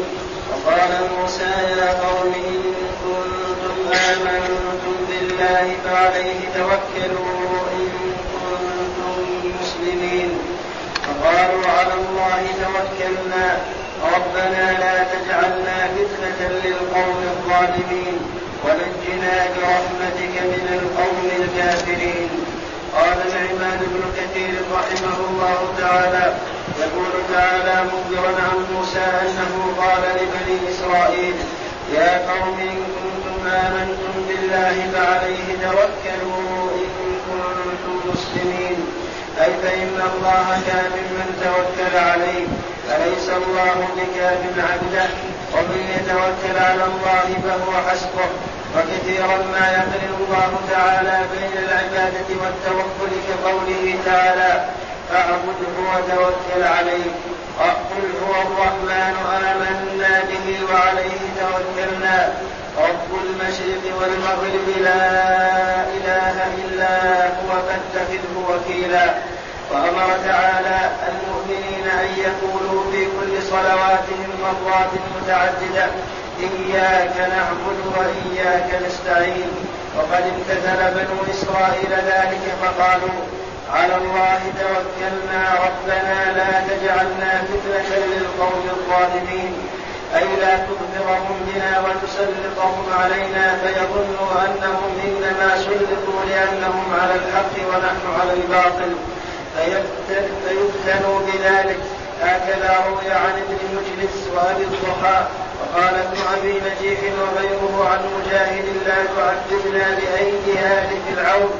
وقال 0.51 0.91
موسى 1.19 1.51
يا 1.77 1.89
قوم 2.03 2.33
إن 2.33 2.63
كنتم 3.03 3.77
آمنتم 3.93 4.95
بالله 5.09 5.75
فعليه 5.85 6.39
توكلوا 6.55 7.59
إن 7.73 7.89
كنتم 8.33 9.51
مسلمين 9.61 10.39
فقالوا 11.23 11.67
على 11.77 11.93
الله 11.93 12.41
توكلنا. 12.63 13.57
ربنا 14.15 14.65
لا 14.79 15.03
تجعلنا 15.13 15.87
فتنة 15.95 16.49
للقوم 16.63 17.19
الظالمين. 17.33 18.17
ونجنا 18.65 19.35
برحمتك 19.55 20.33
من 20.53 20.65
القوم 20.79 21.29
الكافرين. 21.39 22.29
قال 22.95 23.17
العماد 23.31 23.79
بن 23.79 24.03
كثير 24.17 24.53
رحمه 24.73 25.17
الله 25.29 25.59
تعالى 25.79 26.35
يقول 26.79 27.13
تعالى 27.33 27.83
مخبرا 27.83 28.33
عن 28.47 28.57
موسى 28.73 29.05
أنه 29.21 29.53
قال 29.81 30.03
لبني 30.15 30.71
إسرائيل 30.71 31.35
يا 31.93 32.11
قوم 32.31 32.59
إن 32.59 32.79
كنتم 32.97 33.49
آمنتم 33.49 34.13
بالله 34.27 34.75
فعليه 34.93 35.47
توكلوا 35.63 36.71
إن 36.81 36.89
كنتم 37.27 38.11
مسلمين. 38.11 38.77
أي 39.43 39.51
فإن 39.63 40.01
الله 40.11 40.61
كاف 40.67 40.93
من 41.17 41.27
توكل 41.43 41.97
عليه 41.97 42.45
أليس 42.95 43.29
الله 43.29 43.87
بكاف 43.97 44.41
عبده 44.71 45.09
ومن 45.53 45.81
يتوكل 45.95 46.57
على 46.63 46.83
الله 46.83 47.27
فهو 47.43 47.89
حسبه. 47.89 48.29
وكثيرا 48.75 49.37
ما 49.53 49.65
يقرن 49.77 50.13
الله 50.19 50.51
تعالى 50.71 51.25
بين 51.33 51.53
العبادة 51.63 52.29
والتوكل 52.41 53.11
كقوله 53.27 53.95
تعالى 54.05 54.65
فاعبده 55.09 55.75
وتوكل 55.93 56.63
عليه 56.63 57.11
قل 57.89 58.05
هو 58.27 58.33
الرحمن 58.41 59.15
آمنا 59.51 60.23
به 60.29 60.59
وعليه 60.73 61.21
توكلنا. 61.39 62.33
رب 62.77 63.11
المشرق 63.25 63.83
والمغرب 63.99 64.67
لا 64.83 65.05
إله 65.97 66.35
إلا 66.63 67.25
هو 67.27 67.49
فاتخذه 67.67 68.33
وكيلا. 68.49 69.13
وأمر 69.71 70.09
تعالى 70.25 70.91
المؤمنين 71.09 71.87
أن 72.01 72.09
يقولوا 72.17 72.91
في 72.91 73.05
كل 73.05 73.43
صلواتهم 73.43 74.29
مرات 74.41 74.93
متعددة 75.15 75.87
إياك 76.39 77.15
نعبد 77.17 77.79
وإياك 77.97 78.81
نستعين. 78.87 79.51
وقد 79.97 80.23
امتثل 80.33 80.79
بنو 80.95 81.17
إسرائيل 81.33 81.91
ذلك 81.91 82.45
فقالوا 82.61 83.19
على 83.73 83.95
الله 83.95 84.39
توكلنا 84.59 85.43
ربنا 85.65 86.33
لا 86.37 86.51
تجعلنا 86.69 87.43
فتنة 87.43 87.97
للقوم 87.97 88.69
الظالمين. 88.69 89.53
أي 90.15 90.27
لا 90.41 90.57
تظهرهم 90.57 91.37
بنا 91.47 91.83
وتسلطهم 91.85 92.85
علينا 92.99 93.57
فيظنوا 93.57 94.31
أنهم 94.45 94.91
إنما 95.05 95.57
سلطوا 95.57 96.21
لأنهم 96.29 96.93
على 97.01 97.15
الحق 97.15 97.55
ونحن 97.69 98.19
على 98.21 98.33
الباطل. 98.33 98.95
فيفتنوا 100.47 101.19
بذلك. 101.19 101.79
هكذا 102.21 102.85
روي 102.87 103.11
عن 103.11 103.31
ابن 103.43 103.59
مجلس 103.77 104.27
وأبي 104.35 104.63
الضحى 104.63 105.25
وقال 105.59 105.95
ابن 105.95 106.17
أبي 106.37 106.53
نجيح 106.53 106.99
وغيره 106.99 107.89
عن 107.91 107.99
مجاهد 108.17 108.65
لا 108.85 108.95
تعذبنا 109.15 109.99
بأيدي 109.99 110.59
آل 110.59 110.89
فرعون 111.07 111.51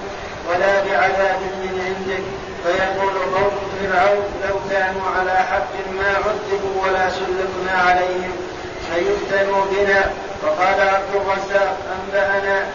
ولا 0.50 0.74
بعذاب 0.84 1.40
من 1.62 1.74
عندك. 1.86 2.24
فيقول 2.64 3.14
قوم 3.36 3.67
فرعون 3.80 4.26
لو 4.50 4.56
كانوا 4.72 5.02
على 5.20 5.32
حق 5.32 5.74
ما 5.98 6.10
عذبوا 6.16 6.84
ولا 6.84 7.10
سلطنا 7.10 7.82
عليهم 7.88 8.32
فيفتنوا 8.88 9.66
بنا. 9.72 10.12
وقال 10.44 10.80
عبد 10.82 11.14
الرزاق 11.16 11.78
أنبأنا 11.96 12.66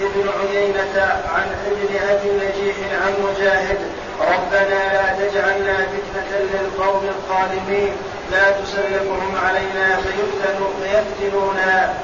ابن 0.00 0.28
عيينة 0.40 0.96
عن 1.34 1.46
ابن 1.66 2.08
أبي 2.10 2.30
نجيح 2.30 2.76
عن 3.02 3.12
مجاهد 3.26 3.78
ربنا 4.20 4.92
لا 4.92 5.28
تجعلنا 5.28 5.74
فتنة 5.74 6.38
للقوم 6.52 7.08
الظالمين 7.08 7.92
لا 8.32 8.50
تسلطهم 8.50 9.34
علينا 9.46 9.96
فيفتنوا 9.96 10.68
فيفتنونا. 10.82 11.94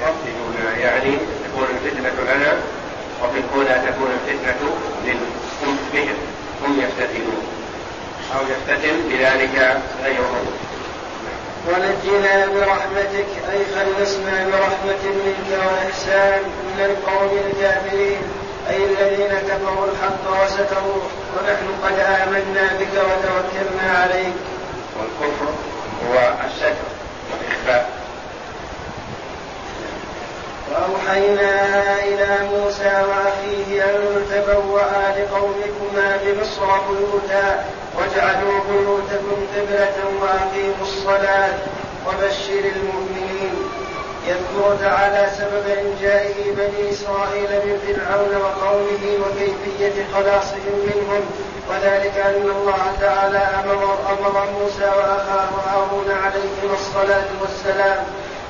يفتنونا 0.00 0.78
يعني 0.78 1.18
تكون 1.44 1.68
الفتنة 1.70 2.34
لنا 2.34 2.52
وفي 3.22 3.38
الأولى 3.38 3.92
تكون 3.92 4.10
الفتنة 4.12 4.70
بهم 5.92 6.16
هم 6.64 6.80
يفتتنون 6.80 7.57
أو 8.34 8.40
يفتتن 8.52 9.08
بذلك 9.08 9.80
غيرهم 10.04 10.46
ونجنا 11.68 12.46
برحمتك 12.46 13.26
أي 13.52 13.60
خلصنا 13.74 14.46
برحمة 14.46 15.02
منك 15.04 15.48
وإحسان 15.50 16.42
من 16.42 16.84
القوم 16.84 17.38
الكافرين 17.46 18.18
أي 18.70 18.76
الذين 18.76 19.38
كفروا 19.48 19.86
الحق 19.86 20.44
وستروا 20.44 21.02
ونحن 21.34 21.68
قد 21.84 21.98
آمنا 21.98 22.70
بك 22.80 22.94
وتوكلنا 22.94 23.98
عليك. 23.98 24.34
والكفر 24.98 25.52
هو 26.08 26.32
الستر 26.46 26.74
والإخفاء. 27.30 27.97
وأوحينا 30.70 31.52
إلى 32.04 32.38
موسى 32.52 33.02
وأخيه 33.08 33.84
أن 33.84 34.26
تبوأ 34.30 34.90
لقومكما 35.16 36.18
بمصر 36.24 36.66
بيوتا 36.88 37.64
واجعلوا 37.98 38.60
بيوتكم 38.70 39.46
قبلة 39.56 39.96
وأقيموا 40.22 40.82
الصلاة 40.82 41.54
وبشر 42.06 42.64
المؤمنين. 42.76 43.54
يذكر 44.28 44.76
تعالى 44.80 45.30
سبب 45.38 45.64
إنجائه 45.66 46.52
بني 46.56 46.90
إسرائيل 46.90 47.50
من 47.66 47.78
فرعون 47.86 48.42
وقومه 48.42 49.04
وكيفية 49.22 50.04
خلاصهم 50.14 50.76
منهم 50.86 51.22
وذلك 51.70 52.16
أن 52.16 52.50
الله 52.56 52.92
تعالى 53.00 53.38
أمر, 53.38 53.98
أمر 54.10 54.46
موسى 54.60 54.84
وأخاه 54.84 55.50
هارون 55.66 56.10
عليهما 56.10 56.74
الصلاة 56.74 57.28
والسلام 57.40 58.04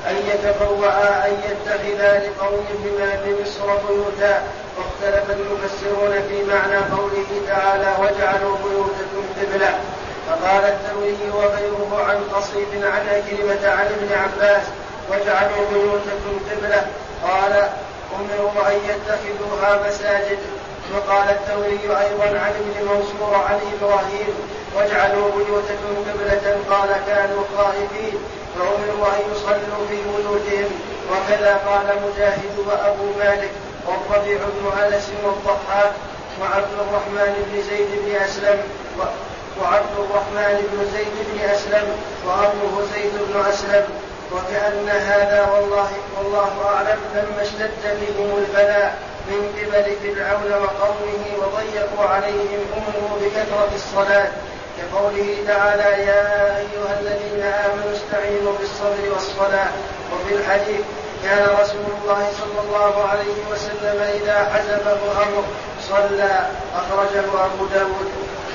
أن 0.07 0.15
يتبوأ 0.15 1.27
أن 1.27 1.33
يتخذا 1.49 2.11
لقومهما 2.19 3.19
بمصر 3.25 3.65
بيوتا. 3.87 4.41
واختلف 4.77 5.29
المفسرون 5.29 6.13
في 6.29 6.43
معنى 6.43 6.77
قوله 6.95 7.29
تعالى 7.47 7.95
واجعلوا 7.99 8.55
بيوتكم 8.63 9.23
قبلة. 9.41 9.79
فقال 10.27 10.63
الثوري 10.63 11.31
وغيره 11.33 12.05
عن 12.09 12.23
قصيد 12.35 12.83
عن 12.83 13.23
كلمة 13.29 13.71
عن 13.71 13.85
ابن 13.85 14.09
عباس 14.13 14.63
واجعلوا 15.09 15.65
بيوتكم 15.73 16.39
قبلة. 16.51 16.87
قال 17.23 17.69
أمروا 18.19 18.67
أن 18.71 18.77
يتخذوها 18.89 19.87
مساجد. 19.87 20.39
وقال 20.95 21.29
الثوري 21.29 21.83
أيضا 21.83 22.39
عن 22.39 22.51
ابن 22.61 22.87
منصور 22.89 23.35
عن 23.35 23.59
إبراهيم 23.73 24.33
واجعلوا 24.75 25.31
بيوتكم 25.31 25.93
قبلة. 26.09 26.57
قال 26.69 26.89
كانوا 27.07 27.43
خائفين. 27.57 28.19
فأمروا 28.59 29.07
أن 29.07 29.21
يصلوا 29.31 29.87
في 29.89 29.95
بيوتهم. 29.95 30.71
وكذا 31.11 31.53
قال 31.67 31.87
مجاهد 32.05 32.55
وأبو 32.67 33.05
مالك 33.19 33.51
والربيع 33.87 34.37
بن 34.37 34.81
أنس 34.81 35.07
والضحاك 35.23 35.91
وعبد 36.41 36.73
الرحمن 36.79 37.45
بن 37.47 37.61
زيد 37.69 37.87
بن 38.05 38.15
أسلم 38.15 38.59
وعبد 39.61 39.95
الرحمن 39.97 40.67
بن 40.71 40.91
زيد 40.93 41.15
بن 41.27 41.49
أسلم 41.49 41.87
وأبوه 42.25 42.85
زيد 42.93 43.11
بن 43.27 43.49
أسلم. 43.49 43.85
وكأن 44.31 44.89
هذا 44.89 45.51
والله 45.53 45.91
والله 46.17 46.51
أعلم 46.65 46.99
لما 47.15 47.41
اشتد 47.41 47.83
بهم 47.83 48.37
البلاء 48.37 48.97
من 49.27 49.41
قبل 49.57 49.85
فرعون 50.03 50.51
وقومه 50.63 51.23
وضيقوا 51.37 52.05
عليهم 52.05 52.61
أمروا 52.77 53.19
بكثرة 53.21 53.69
الصلاة. 53.75 54.27
كقوله 54.79 55.37
تعالى 55.47 56.05
يا 56.05 56.57
أيها 56.57 56.99
الذين 56.99 57.43
آمنوا 57.43 57.91
استعينوا 57.97 58.53
بالصبر 58.59 59.13
والصلاة. 59.13 59.71
وفي 60.13 60.35
الحديث 60.35 60.81
كان 61.23 61.43
رسول 61.61 61.89
الله 62.01 62.27
صلى 62.41 62.59
الله 62.65 62.93
عليه 63.09 63.39
وسلم 63.51 64.01
إذا 64.01 64.37
حزبه 64.53 65.01
أمر 65.23 65.43
صلى 65.89 66.47
أخرجه 66.75 67.45
أبو 67.45 67.65
داود. 67.73 68.09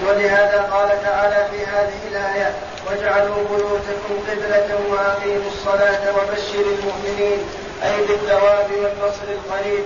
ولهذا 0.09 0.69
قال 0.73 0.89
تعالى 1.05 1.49
في 1.51 1.67
هذه 1.67 2.01
الآية 2.11 2.55
واجعلوا 2.87 3.37
بيوتكم 3.51 4.15
قبلة 4.29 4.79
وأقيموا 4.91 5.51
الصلاة 5.55 6.03
وبشر 6.17 6.65
المؤمنين. 6.75 7.39
أي 7.85 7.97
بالثواب 8.07 8.69
والنصر 8.71 9.27
القريب. 9.29 9.85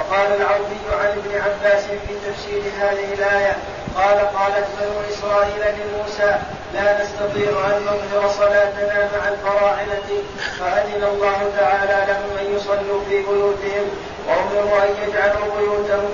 وقال 0.00 0.32
العوفي 0.40 0.76
عن 1.00 1.08
ابن 1.08 1.40
عباس 1.40 1.84
في 1.84 2.14
تفسير 2.26 2.62
هذه 2.80 3.12
الآية 3.14 3.56
قال 3.96 4.18
قالت 4.18 4.66
بنو 4.80 5.00
إسرائيل 5.12 5.62
لموسى 5.78 6.38
لا 6.74 7.02
نستطيع 7.02 7.50
أن 7.66 7.82
نظهر 7.86 8.28
صلاتنا 8.28 9.08
مع 9.16 9.28
الفراعنة 9.28 10.08
فأذن 10.58 11.04
الله 11.04 11.50
تعالى 11.58 12.06
لهم 12.12 12.38
أن 12.46 12.56
يصلوا 12.56 13.00
في 13.08 13.16
بيوتهم 13.22 13.86
وأمروا 14.28 14.78
أن 14.84 14.94
يجعلوا 15.08 15.46
بيوتهم 15.58 16.10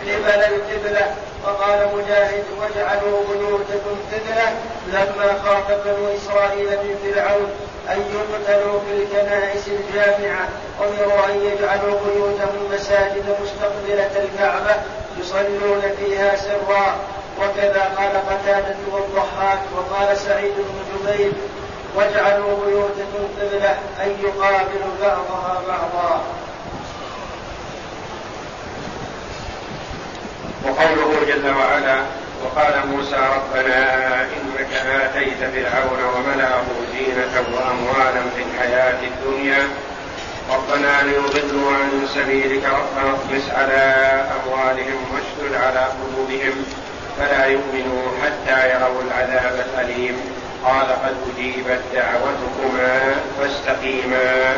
قبل 0.00 0.54
القبلة 0.54 1.14
وقال 1.44 1.88
مجاهد 1.96 2.44
واجعلوا 2.60 3.22
بيوتكم 3.30 3.96
قبلة 4.12 4.52
لما 4.88 5.38
خاف 5.44 5.70
بنو 5.84 6.14
إسرائيل 6.16 6.66
من 6.66 6.94
فرعون 7.04 7.50
أن 7.90 7.98
يقتلوا 7.98 8.80
في 8.80 9.02
الكنائس 9.02 9.68
الجامعة 9.68 10.48
أمروا 10.80 11.26
أن 11.26 11.40
يجعلوا 11.40 11.98
بيوتهم 12.06 12.72
مساجد 12.72 13.36
مستقبلة 13.42 14.10
الكعبة 14.24 14.74
يصلون 15.20 15.82
فيها 15.98 16.36
سرا. 16.36 16.96
وكذا 17.40 17.82
قال 17.98 18.12
قتادة 18.30 18.76
والضحاك 18.92 19.58
وقال 19.76 20.16
سعيد 20.16 20.52
بن 20.56 21.08
جبير 21.12 21.32
واجعلوا 21.96 22.56
بيوتكم 22.66 23.28
قبلة 23.40 23.70
أن 24.04 24.16
يقابل 24.22 24.82
بعضها 25.02 25.62
بعضا. 25.68 26.20
وقوله 30.64 31.10
جل 31.28 31.50
وعلا 31.50 31.98
وقال 32.44 32.74
موسى 32.86 33.16
ربنا 33.36 33.80
إنك 34.22 34.72
آتيت 35.04 35.38
فرعون 35.38 36.00
وملأه 36.14 36.64
زينة 36.92 37.34
وأموالا 37.54 38.22
في 38.36 38.42
الحياة 38.42 38.98
الدنيا. 39.02 39.68
ربنا 40.50 41.02
ليضلوا 41.02 41.72
عن 41.72 42.08
سبيلك 42.14 42.64
ربنا 42.64 43.10
اطمس 43.14 43.50
على 43.50 43.82
أموالهم 44.36 44.98
واشدد 45.12 45.54
على 45.54 45.86
قلوبهم 46.00 46.64
فلا 47.18 47.44
يؤمنوا 47.46 48.02
حتى 48.22 48.70
يروا 48.70 49.02
العذاب 49.02 49.66
الأليم. 49.66 50.16
قال 50.64 50.86
قد 50.86 51.16
أجيبت 51.36 51.80
دعوتكما 51.94 53.14
فاستقيما 53.38 54.54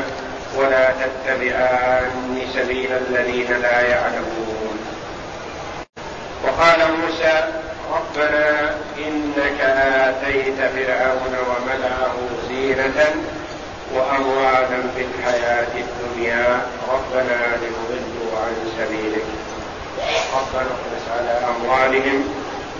ولا 0.56 0.90
تتبعان 0.90 2.10
سبيل 2.54 2.90
الذين 3.08 3.50
لا 3.62 3.80
يعلمون. 3.80 4.61
وقال 6.44 6.78
موسى 7.00 7.44
ربنا 7.92 8.74
إنك 8.98 9.60
آتيت 9.60 10.56
فرعون 10.56 11.34
وملأه 11.48 12.14
زينة 12.48 13.14
وأموالا 13.94 14.82
في 14.96 15.04
الحياة 15.04 15.72
الدنيا. 15.76 16.60
ربنا 16.88 17.38
ليضلوا 17.60 18.38
عن 18.42 18.54
سبيلك. 18.78 19.24
ربنا 20.34 20.66
اطمس 20.66 21.04
على 21.18 21.40
أموالهم 21.56 22.34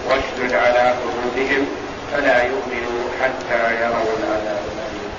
واشدد 0.09 0.55
على 0.55 0.95
قلوبهم 1.03 1.67
فلا 2.13 2.43
يؤمنوا 2.43 3.03
حتى 3.23 3.75
يروا 3.75 4.17
العذاب 4.19 4.63
الأليم. 4.73 5.13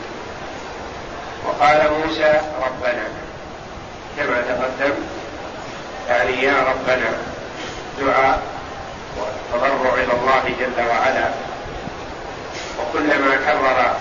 وقال 1.48 1.92
موسى 2.00 2.42
ربنا 2.66 3.04
كما 4.18 4.42
تقدم 4.42 4.94
يعني 6.10 6.44
يا 6.44 6.54
ربنا 6.54 7.10
دعاء 8.00 8.42
والتضرع 9.18 9.94
إلى 9.94 10.14
الله 10.14 10.44
جل 10.60 10.88
وعلا. 10.88 11.30
وكلما 12.80 13.36
كرر 13.36 13.96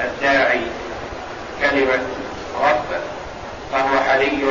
الداعي 0.00 0.60
كلمة 1.60 2.02
رب 2.60 3.00
فهو 3.72 4.00
حري 4.08 4.44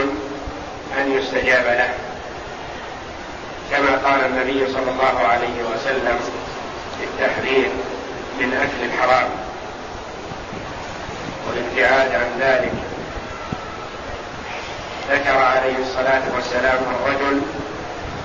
أن 0.98 1.12
يستجاب 1.12 1.66
له. 1.66 1.94
كما 3.72 4.10
قال 4.10 4.26
النبي 4.26 4.74
صلى 4.74 4.92
الله 4.92 5.28
عليه 5.28 5.64
وسلم 5.64 6.20
في 7.00 7.04
التحذير 7.04 7.70
من 8.40 8.54
أكل 8.54 8.94
الحرام. 8.94 9.30
والابتعاد 11.48 12.12
عن 12.16 12.40
ذلك. 12.40 12.74
ذكر 15.12 15.38
عليه 15.38 15.76
الصلاة 15.82 16.22
والسلام 16.36 16.80
الرجل 16.96 17.42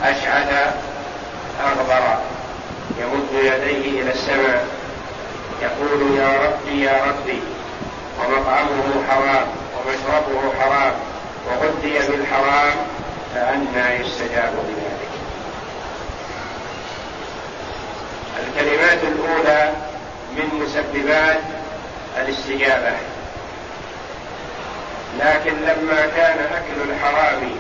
أشعث 0.03 0.75
أغبر 1.61 2.19
يمد 2.99 3.45
يديه 3.45 4.03
إلى 4.03 4.13
السماء 4.13 4.67
يقول 5.63 6.17
يا 6.19 6.29
ربي 6.29 6.83
يا 6.83 7.05
ربي 7.07 7.43
ومطعمه 8.19 9.05
حرام 9.09 9.47
ومشربه 9.77 10.61
حرام 10.61 10.93
وغذي 11.47 11.99
بالحرام 12.09 12.77
فأنى 13.35 14.01
يستجاب 14.01 14.53
بذلك 14.69 15.09
الكلمات 18.47 18.99
الأولى 19.03 19.73
من 20.37 20.63
مسببات 20.63 21.41
الاستجابة. 22.19 22.97
لكن 25.19 25.53
لما 25.57 26.07
كان 26.17 26.39
أكل 26.39 26.91
الحرام 26.91 27.51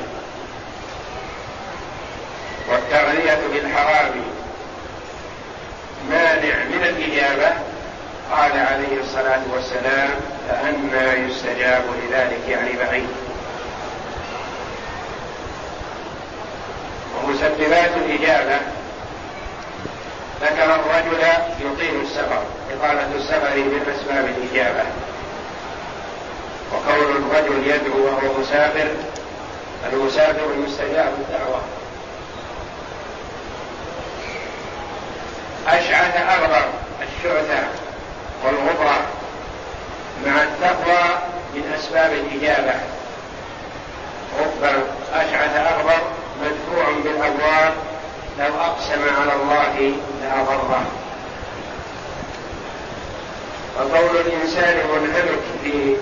والتغذية 2.70 3.38
بالحرام 3.52 4.14
مانع 6.10 6.64
من 6.64 6.84
الإجابة 6.84 7.52
قال 8.32 8.52
عليه 8.52 9.00
الصلاة 9.00 9.40
والسلام 9.54 10.10
فأنى 10.48 11.28
يستجاب 11.28 11.82
لذلك 12.02 12.48
يعني 12.48 12.72
بعيد. 12.76 13.08
ومسببات 17.16 17.90
الإجابة 17.96 18.58
ذكر 20.42 20.74
الرجل 20.74 21.22
يطيل 21.60 22.00
السفر 22.02 22.42
إطالة 22.70 23.08
السفر 23.16 23.56
من 23.56 23.94
أسباب 23.96 24.24
الإجابة. 24.24 24.82
وكون 26.74 27.16
الرجل 27.16 27.66
يدعو 27.66 28.04
وهو 28.04 28.40
مسافر 28.40 28.88
المسافر 29.92 30.46
يستجاب 30.66 31.12
الدعوة 31.18 31.60
أشعث 35.68 36.16
أغبر 36.16 36.64
الشعثة 37.02 37.68
والغبرة 38.44 39.00
مع 40.26 40.42
التقوى 40.42 41.18
من 41.54 41.72
أسباب 41.78 42.12
الإجابة. 42.12 42.74
غبر 44.38 44.82
أشعث 45.14 45.56
أغبر 45.56 46.02
مدفوع 46.42 46.84
بالأبواب 47.04 47.72
لو 48.38 48.60
أقسم 48.60 49.02
على 49.20 49.32
الله 49.32 49.92
لأضره 50.22 50.82
وقول 53.76 54.16
الإنسان 54.16 54.76
منهمك 54.76 55.40
في 55.64 55.96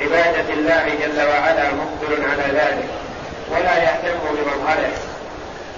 عبادة 0.00 0.52
الله 0.54 0.84
جل 1.02 1.28
وعلا 1.28 1.70
مقبل 1.70 2.24
على 2.30 2.52
ذلك 2.52 2.88
ولا 3.50 3.76
يهتم 3.76 4.18
بمظهره 4.30 4.92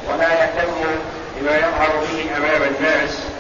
ولا 0.09 0.33
يهتم 0.33 0.73
بما 1.37 1.57
يظهر 1.57 1.91
به 2.01 2.37
أمام 2.37 2.63
الناس. 2.63 3.32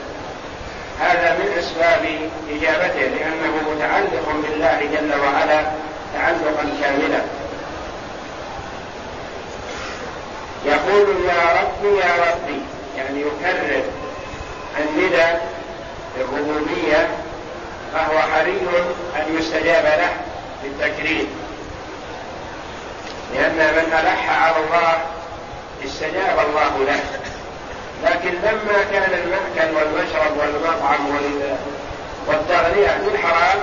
هذا 1.00 1.38
من 1.38 1.58
أسباب 1.58 2.30
إجابته 2.50 3.00
لأنه 3.00 3.54
متعلق 3.74 4.28
بالله 4.42 4.80
جل 4.80 5.20
وعلا 5.20 5.62
تعلقا 6.14 6.64
كاملا. 6.82 7.22
يقول 10.64 11.24
يا 11.26 11.62
ربي 11.62 11.96
يا 11.98 12.14
ربي 12.16 12.60
يعني 12.96 13.20
يكرر 13.20 13.82
الندى 14.78 15.38
الربوبيه 16.20 17.08
فهو 17.92 18.18
حري 18.18 18.60
أن 19.16 19.38
يستجاب 19.38 19.84
له 19.84 20.12
بالتكريم 20.62 21.26
لأن 23.34 23.56
من 23.56 23.92
ألح 23.92 24.42
على 24.42 24.56
الله 24.56 24.98
استجاب 25.84 26.38
الله 26.48 26.84
له. 26.84 27.00
لكن 28.04 28.30
لما 28.30 28.84
كان 28.92 29.12
المأكل 29.12 29.74
والمشرب 29.76 30.36
والمطعم 30.38 31.06
والتغذية 32.26 32.98
بالحرام 33.04 33.58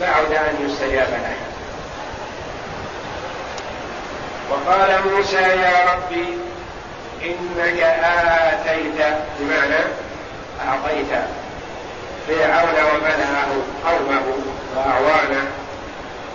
بعد 0.00 0.32
أن 0.32 0.66
يستجاب 0.66 1.08
له. 1.08 1.36
وقال 4.50 5.00
موسى 5.10 5.36
يا 5.36 5.72
ربي 5.92 6.38
إنك 7.24 7.80
آتيت 8.02 9.06
بمعنى 9.38 9.84
أعطيت 10.68 11.12
فرعون 12.28 12.74
وملأه 12.94 13.50
قومه 13.86 14.26
وأعوانه 14.76 15.44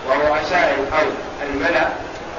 ورؤساء 0.07 0.75
القوم 0.79 1.17
الملأ 1.43 1.87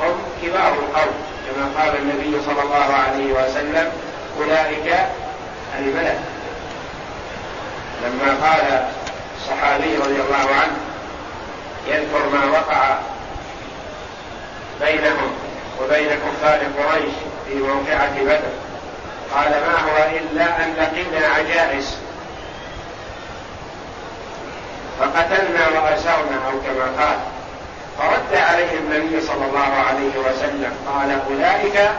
هم 0.02 0.22
كبار 0.42 0.72
القوم. 0.72 1.31
كما 1.46 1.82
قال 1.82 1.96
النبي 1.96 2.44
صلى 2.46 2.62
الله 2.62 2.94
عليه 2.94 3.32
وسلم 3.32 3.92
أولئك 4.38 4.94
الملك 5.78 6.18
لما 8.04 8.46
قال 8.48 8.86
الصحابي 9.36 9.96
رضي 9.96 10.20
الله 10.20 10.54
عنه 10.54 10.76
يذكر 11.86 12.28
ما 12.28 12.58
وقع 12.58 12.98
بينهم 14.80 15.32
وبين 15.82 16.08
كفار 16.08 16.60
قريش 16.78 17.14
في 17.48 17.54
موقعة 17.54 18.20
بدر. 18.20 18.52
قال 19.34 19.50
ما 19.50 19.80
هو 19.80 19.96
إلا 20.10 20.64
أن 20.64 20.74
لقينا 20.78 21.26
عجائز 21.26 21.96
فقتلنا 25.00 25.68
وأسرنا 25.68 26.36
أو 26.46 26.60
كما 26.60 27.04
قال. 27.04 27.18
فرد 28.02 28.36
عليه 28.36 28.72
النبي 28.78 29.20
صلى 29.20 29.44
الله 29.46 29.74
عليه 29.88 30.18
وسلم. 30.18 30.76
قال 30.86 31.20
أولئك 31.30 31.90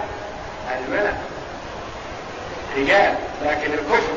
الملأ 0.77 1.13
رجال 2.77 3.15
لكن 3.45 3.73
الكفر 3.73 4.13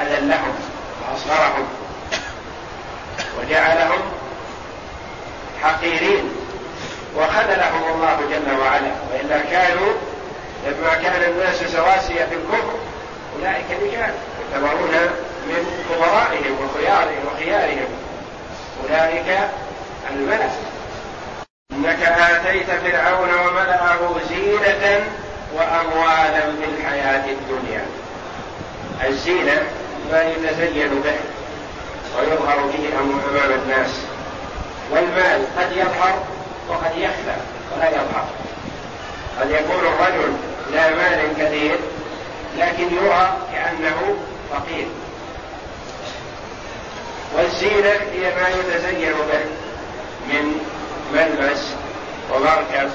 أذلهم 0.00 0.54
وأصغرهم 1.02 1.66
وجعلهم 3.40 4.00
حقيرين. 5.62 6.30
وخذلهم 7.16 7.94
الله 7.94 8.18
جل 8.30 8.58
وعلا. 8.60 8.90
وإلا 9.12 9.40
كانوا 9.50 9.92
لما 10.66 10.94
كان 10.94 11.30
الناس 11.30 11.56
سواسية 11.56 12.24
في 12.24 12.34
الكفر 12.34 12.74
أولئك 13.36 13.66
رجال 13.82 14.14
يعتبرون 14.52 14.94
من 15.46 15.84
كبرائهم 15.90 16.56
وخيارهم 16.64 17.24
وخيارهم. 17.34 17.88
أولئك 18.84 19.38
الملأ 20.10 20.48
إنك 21.86 22.02
آتيت 22.02 22.66
فرعون 22.70 23.28
وملأه 23.28 23.98
زينة 24.28 25.04
وأموالا 25.54 26.40
في 26.40 26.64
الحياة 26.78 27.24
الدنيا. 27.30 27.86
الزينة 29.08 29.62
ما 30.12 30.22
يتزين 30.22 30.88
به 30.88 31.16
ويظهر 32.18 32.56
به 32.56 32.88
أمام 33.00 33.60
الناس. 33.62 33.90
والمال 34.90 35.46
قد 35.58 35.72
يظهر 35.72 36.22
وقد 36.68 36.96
يخفى 36.96 37.36
ولا 37.76 37.88
يظهر. 37.88 38.26
قد 39.40 39.50
يكون 39.50 39.80
الرجل 39.80 40.32
لا 40.72 40.90
مال 40.90 41.32
كثير 41.38 41.78
لكن 42.58 42.94
يرى 42.96 43.36
كأنه 43.52 44.16
فقير. 44.50 44.86
والزينة 47.36 48.00
هي 48.12 48.34
ما 48.34 48.48
يتزين 48.48 49.12
به 49.12 49.44
من 50.28 50.60
ملمس 51.14 51.74
ومركب 52.34 52.90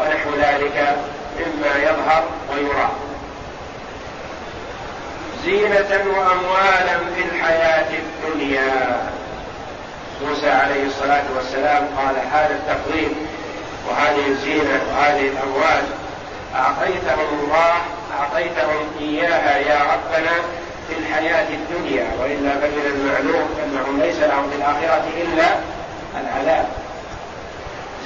ونحو 0.00 0.30
ذلك 0.36 0.96
مما 1.38 1.82
يظهر 1.82 2.24
ويرى. 2.52 2.88
زينة 5.44 6.04
وأموالا 6.16 6.98
في 7.16 7.22
الحياة 7.32 7.86
الدنيا. 7.98 9.02
موسى 10.28 10.50
عليه 10.50 10.86
الصلاة 10.86 11.24
والسلام 11.36 11.88
قال 11.98 12.16
هذا 12.32 12.50
التفضيل 12.50 13.12
وهذه 13.88 14.26
الزينة 14.28 14.80
وهذه 14.90 15.28
الأموال 15.28 15.82
أعطيتهم 16.54 17.40
الله 17.40 17.74
أعطيتهم 18.20 18.90
إياها 19.00 19.58
يا 19.58 19.78
ربنا 19.78 20.32
في 20.88 20.98
الحياة 20.98 21.48
الدنيا. 21.48 22.06
وإلا 22.20 22.50
فمن 22.50 22.84
المعلوم 22.94 23.48
أنهم 23.64 24.00
ليس 24.00 24.18
لهم 24.18 24.50
في 24.50 24.56
الآخرة 24.56 25.04
إلا 25.16 25.46
العذاب. 26.20 26.83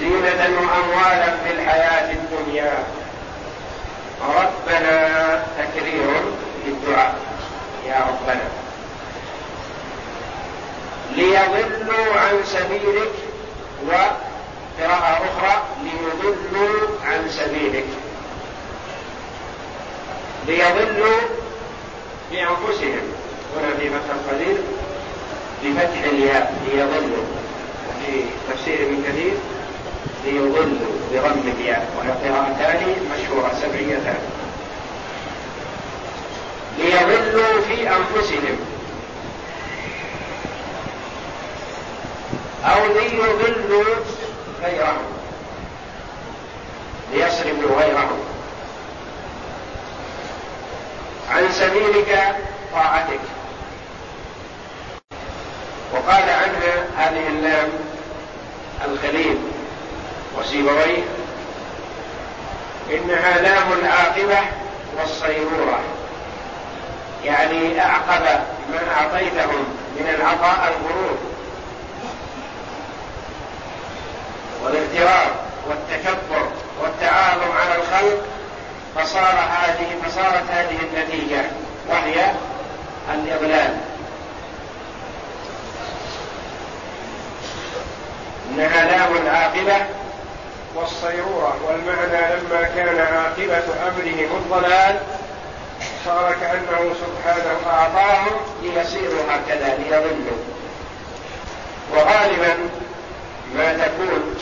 زينة 0.01 0.59
وأموالا 0.59 1.37
في 1.45 1.53
الحياة 1.53 2.13
الدنيا. 2.13 2.73
ربنا 4.23 5.43
تكرير 5.59 6.23
للدعاء. 6.67 7.15
يا 7.87 8.07
ربنا. 8.09 8.49
ليضلوا 11.17 12.21
عن 12.21 12.45
سبيلك 12.45 13.13
وقراءة 13.87 15.21
أخرى 15.25 15.63
ليضلوا 15.83 16.89
عن 17.05 17.29
سبيلك. 17.29 17.87
ليضلوا 20.47 21.21
بأنفسهم. 22.31 23.13
هنا 23.57 23.77
في 23.81 23.91
فتح 23.91 24.15
القدير 24.15 24.57
بفتح 25.65 26.03
الياء. 26.05 26.55
ليضلوا. 26.67 27.25
وفي 27.89 28.23
تفسير 28.53 28.75
ابن 28.75 29.03
كثير 29.09 29.33
ليضلوا 30.31 30.99
بضم 31.13 31.53
الياء 31.57 31.89
وهي 31.99 32.11
قراءتان 32.11 32.97
مشهورة 33.13 33.53
سبعيتان 33.63 34.19
ليضلوا 36.79 37.61
في 37.69 37.89
أنفسهم. 37.89 38.59
أو 42.65 42.87
ليضلوا 42.87 43.85
غيرهم. 44.63 45.07
ليصرفوا 47.13 47.81
غيرهم. 47.81 48.21
عن 51.31 51.53
سبيلك 51.53 52.37
طاعتك. 52.73 53.21
وقال 55.93 56.23
عنها 56.23 56.87
هذه 56.97 57.27
اللام 57.29 57.69
الخليل. 58.85 59.39
وسيبويه 60.39 61.03
إنها 62.91 63.39
لام 63.39 63.73
العاقبة 63.73 64.39
والصيرورة 64.99 65.81
يعني 67.25 67.81
أعقب 67.81 68.23
ما 68.71 68.81
أعطيتهم 68.97 69.65
من 69.97 70.15
العطاء 70.19 70.73
الغرور 70.73 71.19
والاغترار 74.65 75.35
والتكبر 75.69 76.49
والتعاظم 76.83 77.53
على 77.53 77.77
الخلق 77.77 78.25
فصار 78.97 79.49
هذه 79.51 79.87
فصارت 80.05 80.51
هذه 80.51 80.77
النتيجة 80.83 81.45
وهي 81.89 82.33
الإضلال. 83.15 83.77
إنها 88.51 88.85
لام 88.85 89.17
العاقبة 89.17 89.87
والصيرورة 90.75 91.57
والمعنى 91.67 92.37
لما 92.37 92.63
كان 92.63 92.99
عاقبة 92.99 93.65
أمرهم 93.89 94.37
الضلال 94.37 95.01
صار 96.05 96.37
كأنه 96.41 96.95
سبحانه 96.95 97.59
أعطاهم 97.67 98.37
ليسيروا 98.63 99.23
هكذا 99.31 99.79
ليضلوا 99.79 100.39
وغالبا 101.95 102.55
ما 103.55 103.73
تكون 103.73 104.37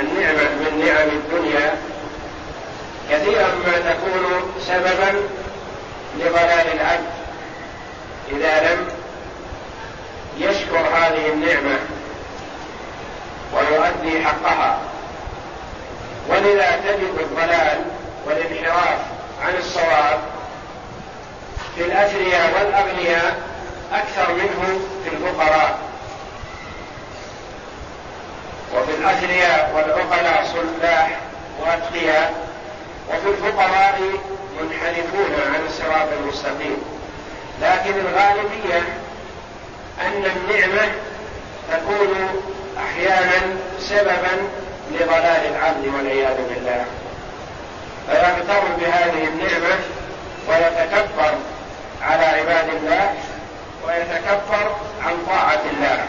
النعمة 0.00 0.48
من 0.54 0.84
نعم 0.86 1.08
الدنيا 1.08 1.74
كثيرا 3.10 3.48
ما 3.66 3.92
تكون 3.92 4.54
سببا 4.66 5.20
لضلال 6.18 6.72
العبد. 6.72 7.06
إذا 8.32 8.72
لم 8.72 8.88
يشكر 10.38 10.78
هذه 10.78 11.28
النعمة 11.32 11.78
ويؤدي 13.52 14.24
حقها. 14.24 14.78
ولذا 16.28 16.80
تجد 16.84 17.18
الضلال 17.20 17.84
والانحراف 18.26 18.98
عن 19.42 19.54
الصواب 19.58 20.18
في 21.76 21.84
الأثرياء 21.84 22.52
والأغنياء 22.54 23.36
أكثر 23.92 24.32
منه 24.34 24.80
في 25.04 25.10
الفقراء. 25.16 25.78
وفي 28.74 28.90
الأثرياء 28.90 29.72
والعقلاء 29.76 30.46
صلاح 30.52 31.10
وأتقياء 31.60 32.34
وفي 33.08 33.28
الفقراء 33.28 34.00
منحرفون 34.60 35.34
عن 35.54 35.66
الصراط 35.66 36.08
المستقيم. 36.22 36.76
لكن 37.62 37.94
الغالبية 38.00 38.82
أن 40.00 40.24
النعمة 40.36 40.92
تكون 41.72 42.28
أحيانا 42.78 43.56
سببا 43.80 44.48
لضلال 44.90 45.46
العبد 45.54 45.86
والعياذ 45.86 46.36
بالله. 46.48 46.84
فيغتر 48.06 48.62
بهذه 48.80 49.24
النعمة 49.24 49.78
ويتكبر 50.48 51.34
على 52.02 52.24
عباد 52.24 52.68
الله 52.68 53.14
ويتكبر 53.86 54.76
عن 55.04 55.12
طاعة 55.26 55.60
الله. 55.72 56.06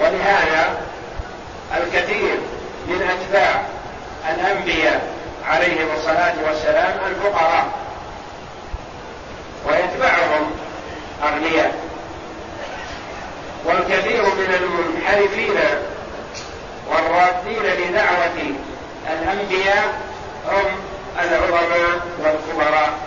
ولهذا 0.00 0.80
الكثير 1.76 2.38
من 2.86 3.02
أتباع 3.10 3.62
الأنبياء 4.30 5.02
عليهم 5.48 5.88
الصلاة 5.96 6.34
والسلام 6.46 6.98
الفقراء 7.06 7.66
ويتبعهم 9.66 10.50
أغنياء. 11.22 11.77
والكثير 13.68 14.22
من 14.22 14.54
المنحرفين 14.54 15.58
والرادين 16.90 17.62
لدعوة 17.62 18.54
الأنبياء 19.06 20.00
هم 20.46 20.66
العظماء 21.18 22.00
والكبراء 22.18 22.98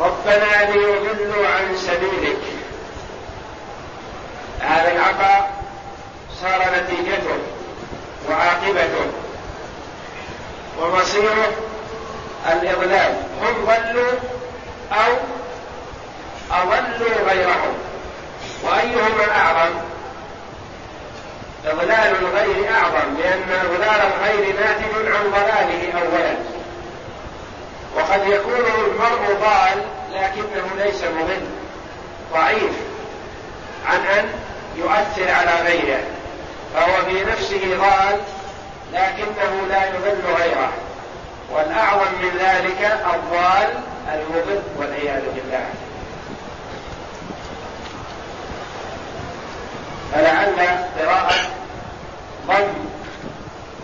ربنا 0.00 0.70
ليضلوا 0.70 1.48
عن 1.48 1.76
سبيلك. 1.76 2.42
هذا 4.60 4.92
العطاء 4.92 5.62
صار 6.40 6.62
نتيجته 6.76 7.38
وعاقبته 8.30 9.06
ومصيره 10.80 11.52
الإضلال 12.52 13.14
هم 13.42 13.64
ضلوا 13.64 14.12
أو 14.92 15.12
أضلوا 16.50 17.30
غيرهم. 17.30 17.74
وأيهما 18.62 19.36
أعظم 19.36 19.74
إضلال 21.66 22.16
الغير 22.20 22.70
أعظم 22.70 23.16
لأن 23.18 23.42
إضلال 23.64 24.00
الغير 24.00 24.54
ناتج 24.60 25.12
عن 25.14 25.30
ضلاله 25.30 25.92
أولا. 25.92 26.34
وقد 27.96 28.26
يكون 28.26 28.64
المرء 28.78 29.38
ضال 29.40 29.82
لكنه 30.12 30.84
ليس 30.84 31.04
مضل. 31.04 31.46
ضعيف. 32.32 32.72
عن 33.86 34.06
أن 34.06 34.28
يؤثر 34.76 35.30
على 35.30 35.62
غيره. 35.66 36.00
فهو 36.74 37.04
في 37.04 37.24
نفسه 37.24 37.76
ضال 37.76 38.20
لكنه 38.92 39.66
لا 39.68 39.88
يضل 39.88 40.34
غيره. 40.42 40.72
والأعظم 41.54 42.12
من 42.22 42.38
ذلك 42.38 43.00
الضال 43.14 43.68
المضل 44.14 44.62
والعياذ 44.76 45.22
بالله. 45.34 45.66
فلعل 50.12 50.68
قراءة 50.98 51.34
ضم 52.46 52.74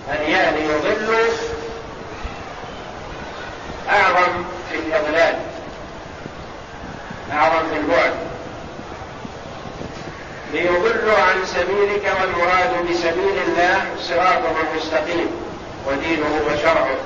الياء 0.08 0.54
ليضل 0.54 1.14
أعظم 3.90 4.44
في 4.70 4.78
الإضلال 4.78 5.34
أعظم 7.32 7.68
في 7.70 7.76
البعد. 7.76 8.14
ليضلوا 10.52 11.18
عن 11.18 11.46
سبيل 11.46 11.80
سبيلك 11.90 12.12
والمراد 12.20 12.90
بسبيل 12.90 13.42
الله 13.46 13.84
صراطه 14.00 14.54
المستقيم 14.72 15.30
ودينه 15.86 16.40
وشرعه. 16.46 16.96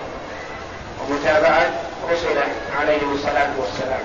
ومتابعة 1.08 1.70
رسله 2.10 2.46
عليهم 2.80 3.14
الصلاة 3.14 3.50
والسلام. 3.58 4.04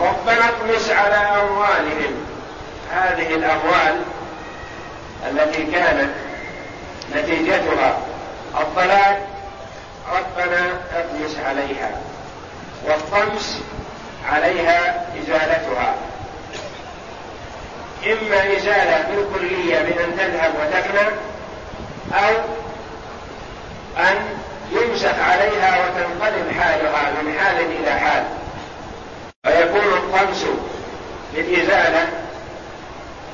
ربنا 0.00 0.48
اطمس 0.48 0.90
على 0.90 1.14
أموالهم. 1.14 2.14
هذه 2.92 3.34
الأموال 3.34 4.02
التي 5.30 5.62
كانت 5.62 6.10
نتيجتها 7.16 7.98
الضلال 8.60 9.18
ربنا 10.12 10.80
اطمس 10.96 11.36
عليها. 11.46 11.90
والطمس 12.84 13.58
عليها 14.32 15.06
إزالتها. 15.18 15.94
إما 18.06 18.56
إزالة 18.56 19.04
بالكلية 19.10 19.78
بأن 19.78 20.16
تذهب 20.18 20.52
وتفنى 20.60 21.08
أو 22.12 22.34
أن 23.98 24.16
يمسك 24.72 25.14
عليها 25.28 25.78
وتنقلب 25.84 26.52
حالها 26.60 27.22
من 27.22 27.38
حال 27.38 27.56
إلى 27.56 27.90
حال. 27.90 28.24
فيكون 29.44 29.92
الطمس 29.98 30.44
للإزالة 31.34 32.08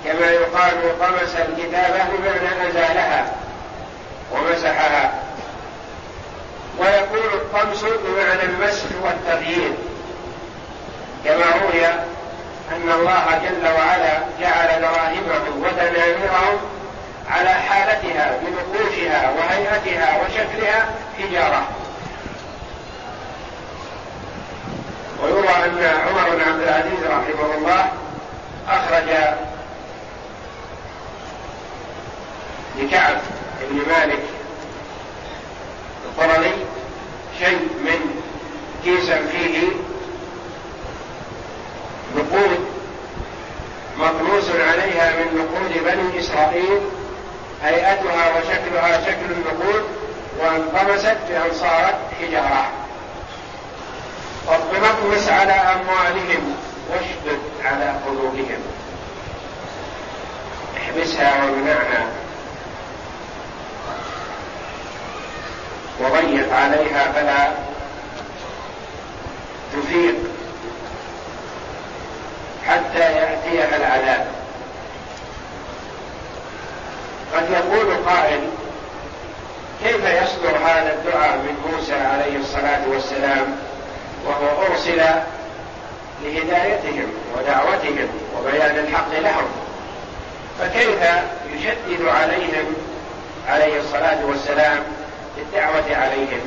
كما 0.05 0.31
يقال 0.31 0.99
طمس 1.01 1.37
الكتابة 1.37 2.05
بمعنى 2.05 2.71
أزالها 2.71 3.33
ومسحها. 4.33 5.13
ويكون 6.79 7.33
الطمس 7.35 7.83
بمعنى 7.83 8.43
المسح 8.43 8.85
والتغيير 9.05 9.73
كما 11.25 11.45
روي 11.63 11.87
أن 12.73 12.93
الله 12.93 13.41
جل 13.45 13.69
وعلا 13.69 14.19
جعل 14.41 14.81
دراهمهم 14.81 15.63
ودنانيرهم 15.63 16.59
على 17.31 17.51
حالتها 17.51 18.39
بنقوشها 18.43 19.31
وهيئتها 19.31 20.23
وشكلها 20.23 20.89
حجارة. 21.19 21.69
ويروى 25.23 25.49
أن 25.49 25.85
عمر 26.09 26.37
بن 26.37 26.41
عبد 26.41 26.63
العزيز 26.63 27.05
رحمه 27.05 27.55
الله 27.59 27.93
أخرج 28.69 29.09
لكعب 32.79 33.17
بن 33.71 33.77
مالك 33.89 34.23
القرني 36.05 36.53
شيء 37.39 37.59
من 37.59 38.23
كيسا 38.85 39.27
فيه 39.27 39.69
نقود 42.17 42.67
مطموس 43.99 44.51
عليها 44.51 45.13
من 45.17 45.39
نقود 45.39 45.85
بني 45.85 46.21
إسرائيل 46.21 46.81
هيئتها 47.65 48.39
وشكلها 48.39 49.01
شكل 49.01 49.31
النقود 49.31 49.85
وانطمست 50.39 51.17
بأن 51.29 51.53
صارت 51.55 51.97
حجارة. 52.21 52.71
اطمس 54.49 55.29
على 55.29 55.53
أموالهم 55.53 56.57
واشدد 56.91 57.41
على 57.65 57.95
قلوبهم. 58.07 58.61
احبسها 60.77 61.45
وامنعها. 61.45 62.07
وضيق 66.01 66.55
عليها 66.55 67.13
فلا 67.13 67.51
تفيق 69.73 70.15
حتى 72.69 72.99
يأتيها 72.99 73.77
العذاب. 73.77 74.38
قد 77.35 77.51
يقول 77.51 77.97
قائل 78.07 78.41
كيف 79.85 80.05
يصدر 80.05 80.57
هذا 80.57 80.95
الدعاء 80.95 81.37
من 81.37 81.73
موسى 81.73 81.95
عليه 81.95 82.39
الصلاة 82.39 82.89
والسلام 82.89 83.57
وهو 84.27 84.67
أرسل 84.67 85.03
لهدايتهم 86.23 87.07
ودعوتهم 87.37 88.09
وبيان 88.39 88.79
الحق 88.79 89.21
لهم؟ 89.21 89.47
فكيف 90.59 90.99
يشدد 91.55 92.07
عليهم 92.07 92.75
عليه 93.49 93.81
الصلاة 93.81 94.25
والسلام 94.25 94.83
بالدعوة 95.37 95.97
عليهم؟ 95.97 96.41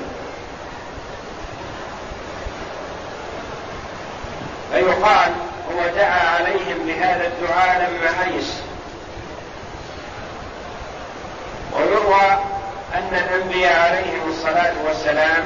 فيقال 4.73 5.31
هو 5.71 5.87
دعا 5.95 6.29
عليهم 6.29 6.77
بهذا 6.87 7.27
الدعاء 7.27 7.89
لما 7.89 8.35
أيس. 8.35 8.60
ويروى 12.01 12.37
أن 12.95 13.09
الأنبياء 13.13 13.79
عليهم 13.79 14.29
الصلاة 14.29 14.73
والسلام 14.87 15.43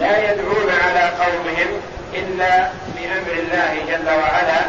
لا 0.00 0.32
يدعون 0.32 0.70
على 0.84 1.00
قومهم 1.00 1.80
إلا 2.14 2.68
بأمر 2.96 3.32
الله 3.32 3.74
جل 3.88 4.08
وعلا. 4.08 4.60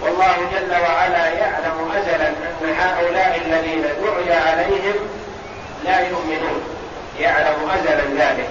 والله 0.00 0.36
جل 0.52 0.72
وعلا 0.72 1.28
يعلم 1.28 1.92
أزلا 1.96 2.28
أن 2.28 2.74
هؤلاء 2.80 3.40
الذين 3.46 3.82
دعي 3.82 4.38
عليهم 4.38 4.94
لا 5.84 6.00
يؤمنون. 6.00 6.62
يعلم 7.18 7.70
أزلا 7.70 8.24
ذلك. 8.24 8.50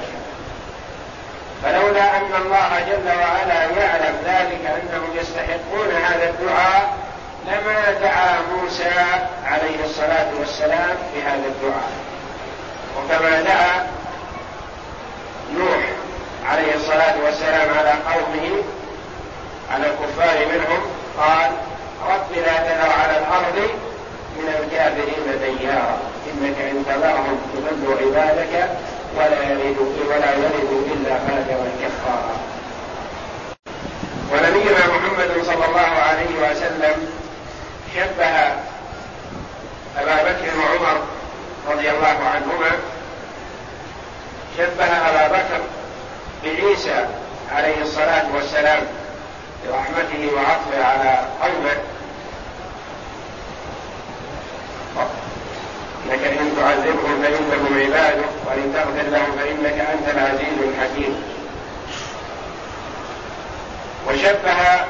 فلولا 1.64 2.18
أن 2.18 2.42
الله 2.42 2.80
جل 2.80 3.08
وعلا 3.20 3.64
يعلم 3.64 4.16
ذلك 4.26 4.66
أنهم 4.66 5.10
يستحقون 5.16 5.92
هذا 6.06 6.30
الدعاء 6.30 6.94
لما 7.48 7.92
دعا 8.02 8.42
موسى 8.56 8.94
عليه 9.46 9.86
الصلاة 9.86 10.28
والسلام 10.40 10.96
بهذا 11.16 11.46
الدعاء. 11.48 11.92
وكما 12.98 13.42
دعا 13.42 13.88
نوح 15.58 15.84
عليه 16.46 16.76
الصلاة 16.76 17.16
والسلام 17.26 17.70
على 17.78 17.90
قومه 17.90 18.64
على 19.72 19.86
الكفار 19.88 20.46
منهم 20.46 20.82
قال 21.18 21.52
رب 22.10 22.32
لا 22.36 22.58
تذر 22.58 22.92
على 23.02 23.18
الأرض 23.18 23.70
من 24.38 24.48
الكافرين 24.60 25.58
ديارا 25.58 25.98
إنك 26.28 26.58
إن 26.72 26.86
تذرهم 26.86 27.42
تضل 27.54 27.98
عبادك 28.04 28.70
ولا 29.18 29.44
يلدوا 29.52 29.94
ولا 30.10 30.32
يلدوا 30.34 30.82
إلا 30.94 31.14
فاجرا 31.20 31.72
كفارا. 31.82 32.36
ونبينا 34.32 34.88
محمد 34.88 35.32
صلى 35.46 35.66
الله 35.66 35.92
عليه 36.10 36.52
وسلم 36.52 37.08
شبه 37.96 38.54
أبا 39.98 40.24
بكر 40.24 40.52
وعمر 40.60 41.02
رضي 41.70 41.90
الله 41.92 42.08
عنهما. 42.08 42.72
شبه 44.58 44.86
أبا 44.86 45.28
بكر 45.28 45.62
بعيسى 46.44 47.06
عليه 47.52 47.82
الصلاة 47.82 48.26
والسلام 48.36 48.84
برحمته 49.68 50.30
وعطفه 50.36 50.84
على 50.84 51.28
قومه. 51.42 51.78
إنك 56.06 56.24
إن 56.24 56.56
تعذبهم 56.58 57.24
فإنهم 57.24 57.80
عبادك 57.80 58.30
وان 58.46 58.74
تغفر 58.74 59.10
لهم 59.10 59.32
فإنك 59.38 59.88
أنت 59.94 60.10
العزيز 60.10 60.58
الحكيم. 60.64 61.24
وشبه 64.08 64.81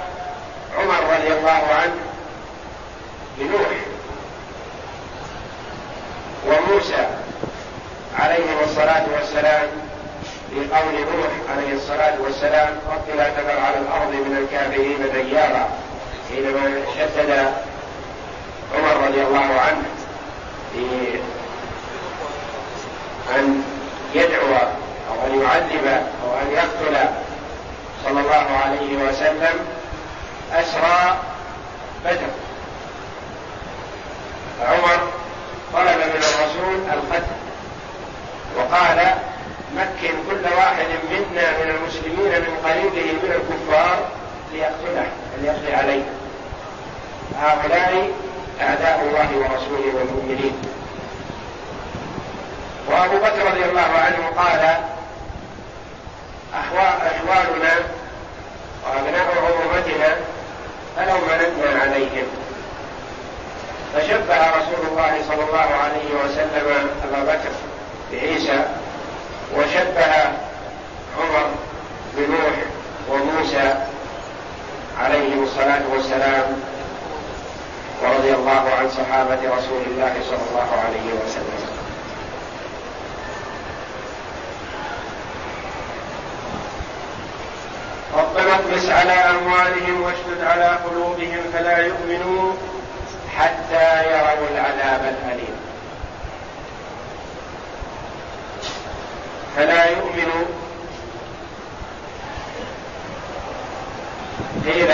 قيل 104.65 104.91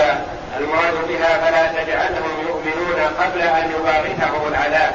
المراد 0.58 0.94
بها 1.08 1.38
فلا 1.38 1.82
تجعلهم 1.82 2.46
يؤمنون 2.48 3.00
قبل 3.20 3.42
أن 3.42 3.70
يباغتهم 3.70 4.48
العذاب. 4.48 4.94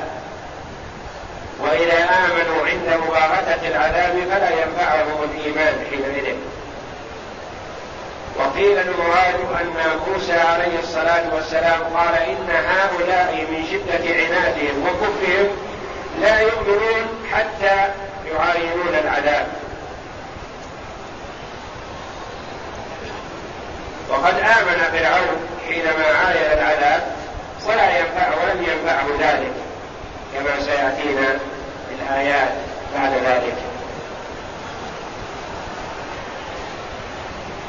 وإذا 1.60 2.04
آمنوا 2.04 2.66
عند 2.68 3.02
مباغته 3.08 3.68
العذاب 3.68 4.14
فلا 4.32 4.50
ينفعهم 4.50 5.24
الإيمان 5.24 5.86
حينئذ. 5.90 6.36
وقيل 8.40 8.78
المراد 8.78 9.36
أن 9.62 10.00
موسى 10.08 10.34
عليه 10.34 10.80
الصلاة 10.80 11.24
والسلام 11.36 11.80
قال 11.96 12.16
إن 12.16 12.50
هؤلاء 12.50 13.48
من 13.52 13.66
شدة 13.72 14.14
عنادهم 14.14 14.88
وكفرهم 14.88 15.48
لا 16.22 16.40
يؤمنون 16.40 17.26
حتى 17.32 17.92
يعاينون 18.32 18.96
العذاب. 19.04 19.48
وقد 24.14 24.34
آمن 24.40 24.80
فرعون 24.92 25.48
حينما 25.68 26.06
عاين 26.06 26.60
العذاب 26.60 27.02
ولا 27.66 27.98
ينفع 28.00 28.28
ولم 28.28 28.64
ينفعه 28.64 29.06
ذلك 29.20 29.54
كما 30.34 30.66
سيأتينا 30.66 31.38
الايات 31.92 32.54
بعد 32.96 33.12
ذلك. 33.12 33.56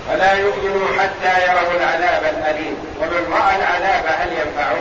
فلا 0.08 0.32
يؤمنوا 0.32 0.88
حتى 1.00 1.42
يروا 1.46 1.76
العذاب 1.76 2.22
الأليم. 2.24 2.76
ومن 3.00 3.32
رأى 3.32 3.56
العذاب 3.56 4.04
هل 4.06 4.32
ينفعه؟ 4.32 4.76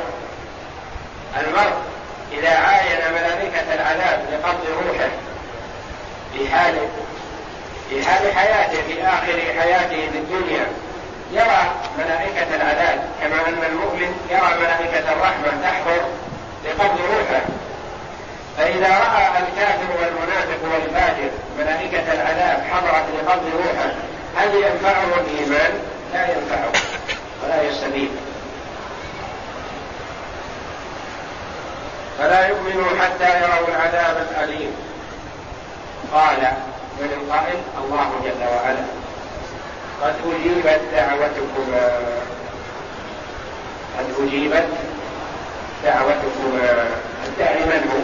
المرء 1.42 1.74
إذا 2.32 2.50
عاين 2.50 3.14
ملائكة 3.14 3.74
العذاب 3.74 4.26
لقبض 4.34 4.66
روحه 4.68 5.10
في 6.34 6.56
حال 6.56 6.76
في 7.90 8.06
حال 8.06 8.34
حياته 8.34 8.82
في 8.88 9.04
آخر 9.04 9.62
حياته 9.62 10.12
في 10.12 10.18
الدنيا 10.18 10.68
يرى 11.32 11.72
ملائكة 11.98 12.56
العذاب 12.56 13.10
كما 13.22 13.36
أن 13.48 13.64
المؤمن 13.72 14.16
يرى 14.30 14.60
ملائكة 14.60 15.14
الرحمة 15.14 15.62
تحضر 15.64 16.02
لقبض 16.66 17.00
روحه. 17.00 17.42
فإذا 18.58 18.90
رأى 18.90 19.28
الكافر 19.28 19.88
والمنافق 20.02 20.60
والفاجر 20.74 21.30
ملائكة 21.60 22.14
العذاب 22.14 22.64
حضرت 22.72 23.06
لقبض 23.14 23.46
روحه 23.56 23.92
هل 24.38 24.56
ينفعه 24.56 25.08
الإيمان؟ 25.20 25.72
لا 26.14 26.28
ينفعه 26.28 26.72
ولا 27.44 27.62
يستفيد. 27.62 28.10
فلا 32.20 32.48
يؤمنوا 32.48 32.90
حتى 33.02 33.42
يروا 33.42 33.68
العذاب 33.68 34.28
الأليم. 34.32 34.76
قال 36.14 36.38
من 37.00 37.10
القائل 37.14 37.60
الله 37.78 38.12
جل 38.24 38.48
وعلا. 38.56 38.86
قد 40.04 40.16
أجيبت 40.26 40.82
دعوتكما 40.94 42.00
قد 43.98 44.06
أجيبت 44.28 44.68
دعوتكما 45.84 46.88
الداعي 47.28 47.66
من 47.66 47.92
هو؟ 47.94 48.00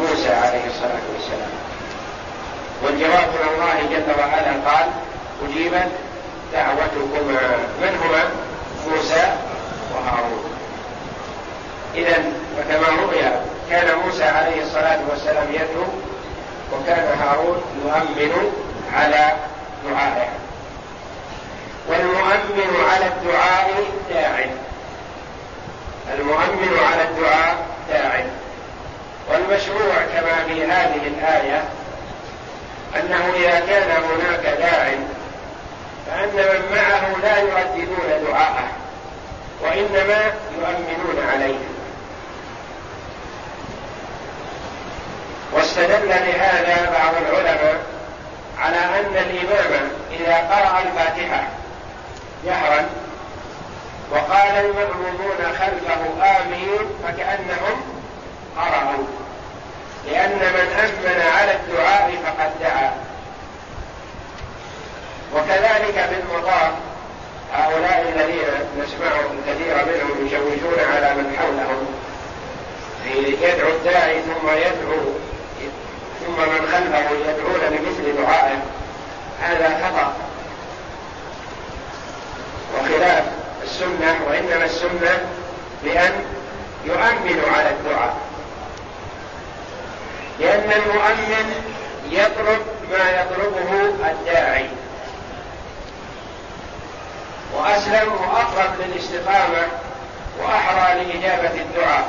موسى 0.00 0.28
عليه 0.34 0.66
الصلاة 0.66 1.02
والسلام. 1.14 1.50
والجواب 2.82 3.28
من 3.28 3.48
الله 3.54 3.74
جل 3.90 4.20
وعلا 4.20 4.70
قال 4.70 4.86
أجيبت 5.48 5.88
دعوتكما 6.52 7.40
من 7.82 7.98
هما 8.02 8.24
موسى 8.88 9.32
وهارون. 9.94 10.54
إذا 11.94 12.24
وكما 12.58 13.02
رؤي 13.02 13.22
كان 13.70 13.98
موسى 14.06 14.24
عليه 14.24 14.62
الصلاة 14.62 14.98
والسلام 15.10 15.46
يدعو 15.52 15.86
وكان 16.72 17.18
هارون 17.18 17.62
يؤمن 17.84 18.52
على 18.94 19.32
دعائه. 19.90 20.43
والمؤمن 22.24 22.84
على 22.90 23.06
الدعاء 23.06 23.84
داع 24.10 24.46
المؤمن 26.14 26.78
على 26.92 27.02
الدعاء 27.02 27.56
داع 27.92 28.24
والمشروع 29.30 29.94
كما 30.14 30.44
في 30.46 30.64
هذه 30.64 31.06
الآية 31.06 31.64
أنه 32.96 33.32
إذا 33.36 33.60
كان 33.60 33.90
هناك 33.90 34.58
داع 34.58 34.90
فأن 36.06 36.36
من 36.36 36.76
معه 36.76 37.16
لا 37.22 37.38
يرددون 37.38 38.26
دعاءه 38.28 38.68
وإنما 39.62 40.32
يؤمنون 40.58 41.28
عليه. 41.32 41.58
واستدل 45.52 46.08
لهذا 46.08 46.90
بعض 46.92 47.14
العلماء 47.22 47.82
على 48.58 48.76
أن 48.76 49.16
الإمام 49.16 49.88
إذا 50.12 50.36
قرأ 50.36 50.82
الفاتحة 50.82 51.48
جهرا 52.46 52.86
وقال 54.10 54.64
المأمومون 54.64 55.38
خلفه 55.58 56.02
آمين 56.40 56.78
فكأنهم 57.04 57.82
قرأوا. 58.56 59.04
لأن 60.06 60.38
من 60.38 60.78
أمن 60.80 61.22
على 61.36 61.52
الدعاء 61.52 62.10
فقد 62.24 62.50
دعا. 62.60 62.92
وكذلك 65.34 66.08
في 66.08 66.14
المطاف 66.20 66.72
هؤلاء 67.52 68.12
الذين 68.16 68.48
نسمع 68.78 69.12
الكثير 69.20 69.74
منهم 69.74 70.26
يشوشون 70.26 70.78
على 70.94 71.14
من 71.14 71.36
حولهم. 71.38 71.86
يدعو 73.42 73.68
الداعي 73.68 74.22
ثم 74.22 74.48
يدعو 74.48 75.00
ثم 76.26 76.40
من 76.40 76.68
خلفه 76.72 77.10
يدعون 77.10 77.60
بمثل 77.70 78.22
دعائه. 78.22 78.58
هذا 79.42 79.86
خطأ. 79.86 80.33
وخلاف 82.74 83.24
السنة 83.62 84.20
وإنما 84.28 84.64
السنة 84.64 85.18
بأن 85.84 86.12
يؤمن 86.84 87.42
على 87.56 87.70
الدعاء. 87.70 88.16
لأن 90.40 90.72
المؤمن 90.72 91.54
يطلب 92.10 92.62
ما 92.90 93.10
يطلبه 93.10 93.92
الداعي. 94.10 94.68
وأسلم 97.54 98.12
وأقرب 98.12 98.72
للاستقامة 98.80 99.66
وأحرى 100.42 101.04
لإجابة 101.04 101.60
الدعاء. 101.60 102.06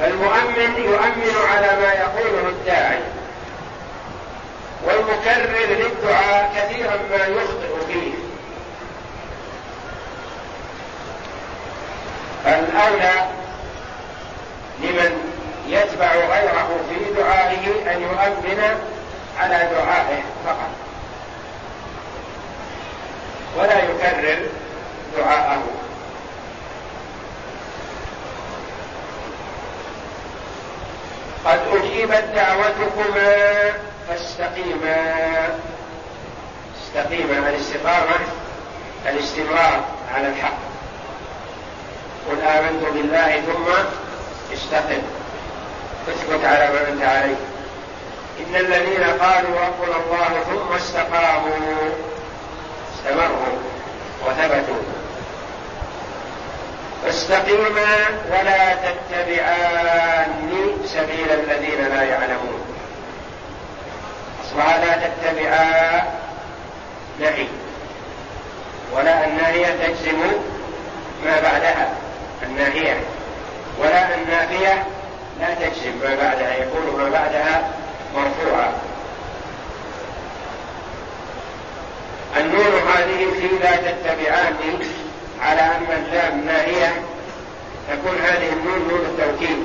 فالمؤمن 0.00 0.74
يؤمن 0.84 1.34
على 1.52 1.66
ما 1.66 1.92
يقوله 1.92 2.48
الداعي. 2.48 2.98
والمكرر 4.86 5.66
للدعاء 5.68 6.52
كثيرا 6.56 6.96
ما 7.10 7.26
يخطئ 7.26 7.86
فيه. 7.86 8.12
فالأولى 12.44 13.26
لمن 14.80 15.32
يتبع 15.68 16.14
غيره 16.14 16.68
في 16.88 17.14
دعائه 17.14 17.94
أن 17.94 18.02
يؤمن 18.02 18.62
على 19.38 19.68
دعائه 19.72 20.22
فقط. 20.46 20.70
ولا 23.56 23.78
يكرر 23.78 24.46
دعاءه. 25.16 25.62
قد 31.44 31.60
أجيبت 31.72 32.24
دعوتكما 32.34 33.72
فاستقيما. 34.08 35.48
استقيما 36.82 37.48
الاستقامة 37.48 38.18
الاستمرار 39.06 39.84
على 40.14 40.28
الحق. 40.28 40.58
قل 42.30 42.40
آمنت 42.40 42.84
بالله 42.94 43.40
ثم 43.40 43.72
استقم. 44.54 45.02
اثبت 46.08 46.44
على 46.44 46.68
ما 46.68 46.88
أنت 46.88 47.02
عليه. 47.02 47.36
إن 48.40 48.56
الذين 48.56 49.04
قالوا 49.04 49.60
ربنا 49.60 49.96
الله 49.96 50.40
ثم 50.50 50.74
استقاموا 50.76 51.90
استمروا 52.94 53.58
وثبتوا. 54.26 54.82
استقيما 57.08 57.96
ولا 58.30 58.74
تتبعان 58.74 60.52
سبيل 60.86 61.30
الذين 61.30 61.88
لا 61.94 62.02
يعلمون. 62.02 62.65
أصلها 64.56 64.78
لا 64.78 65.08
تتبعا 65.08 66.02
نهي. 67.20 67.46
ولا 68.94 69.26
الناهية 69.26 69.66
تجزم 69.66 70.18
ما 71.24 71.40
بعدها 71.40 71.88
الناهية. 72.42 72.96
ولا 73.78 74.14
النافية 74.14 74.84
لا 75.40 75.54
تجزم 75.54 75.92
ما 76.02 76.14
بعدها 76.14 76.54
يكون 76.54 76.96
ما 76.98 77.08
بعدها 77.08 77.70
مرفوعا 78.14 78.72
النون 82.36 82.82
هذه 82.96 83.26
في 83.40 83.48
لا 83.62 83.76
تتبعان 83.76 84.54
على 85.40 85.60
أن 85.60 85.86
اللام 86.04 86.46
ناهية 86.46 87.02
تكون 87.88 88.18
هذه 88.18 88.52
النون 88.52 88.88
نون 88.88 89.00
التوكيد. 89.00 89.58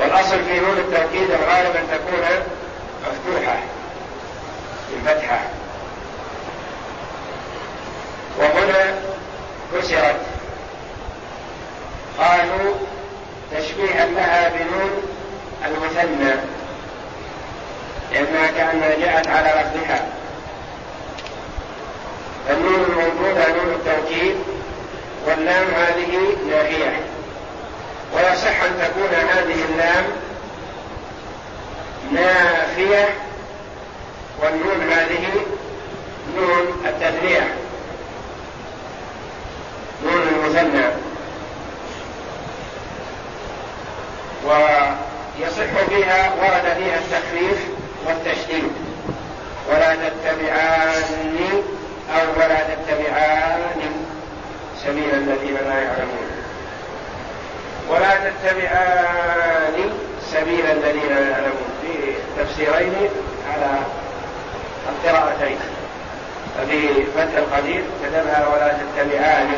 والأصل 0.00 0.44
في 0.44 0.60
نون 0.60 0.78
التوكيد 0.78 1.30
الغالب 1.30 1.76
أن 1.76 1.86
تكون 1.92 2.20
مفتوحة 3.02 3.56
بالفتحة. 4.90 5.40
وهنا 8.38 8.94
كسرت 9.74 10.20
قالوا 12.18 12.74
تشبيها 13.56 14.06
لها 14.06 14.48
بنون 14.48 14.90
المثنى 15.66 16.34
لأنها 18.12 18.50
كأنها 18.50 18.98
جاءت 19.00 19.28
على 19.28 19.48
لفظها 19.48 20.06
النون 22.50 22.84
الموجودة 22.88 23.48
نون 23.48 23.74
التوكيد 23.74 24.36
واللام 25.26 25.66
هذه 25.76 26.36
ناهية. 26.50 27.00
ويصح 28.14 28.62
أن 28.62 28.78
تكون 28.80 29.14
هذه 29.14 29.64
اللام 29.70 30.04
نافية 32.12 33.08
والنون 34.42 34.92
هذه 34.92 35.26
نون 36.36 36.82
التثنية 36.86 37.54
نون 40.04 40.22
المثنى. 40.22 40.84
ويصح 44.44 45.84
فيها 45.88 46.34
ورد 46.34 46.74
فيها 46.76 46.98
التخفيف 46.98 47.58
والتشديد. 48.06 48.72
ولا 49.70 49.94
تتبعاني 49.94 51.50
أو 52.14 52.32
ولا 52.36 52.60
تتبعان 52.60 53.60
سبيل 54.84 55.14
الذين 55.14 55.54
لا 55.54 55.78
يعلمون. 55.78 56.19
ولا 58.00 58.30
تتبعان 58.30 59.90
سبيل 60.32 60.66
الذين 60.66 61.08
لا 61.08 61.28
يعلمون. 61.30 61.70
في 61.82 62.12
تفسيرين 62.38 63.10
على 63.52 63.78
القراءتين. 64.88 65.58
في 66.70 67.04
فتح 67.04 67.36
القدير 67.36 67.82
كتبها 68.04 68.48
ولا 68.48 68.68
تتبعان 68.68 69.48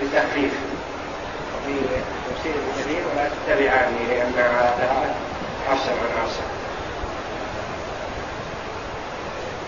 بالتخفيف 0.00 0.52
وفي 1.54 1.74
تفسير 2.30 2.54
كثير 2.78 3.02
ولا 3.12 3.28
تتبعان 3.28 3.92
لأنها 4.10 4.74
حفص 5.70 5.86
عن 5.88 6.22
عاصم 6.22 6.48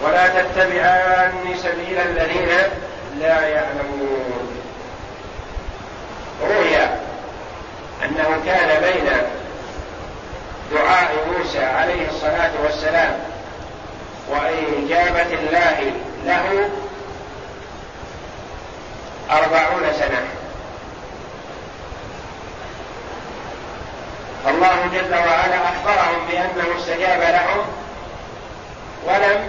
ولا 0.04 0.26
تتبعان 0.28 1.56
سبيل 1.62 1.98
الذين 1.98 2.48
لا 3.18 3.48
يعلمون. 3.48 4.62
روي 6.42 7.05
أنه 8.04 8.40
كان 8.46 8.80
بين 8.82 9.10
دعاء 10.72 11.12
موسى 11.32 11.64
عليه 11.64 12.08
الصلاة 12.08 12.50
والسلام 12.64 13.18
وإجابة 14.28 15.34
الله 15.34 15.92
له 16.24 16.68
أربعون 19.30 19.92
سنة. 19.98 20.22
فالله 24.44 24.88
جل 24.92 25.14
وعلا 25.14 25.56
أخبرهم 25.68 26.26
بأنه 26.30 26.78
استجاب 26.78 27.20
لهم 27.20 27.64
ولم 29.04 29.48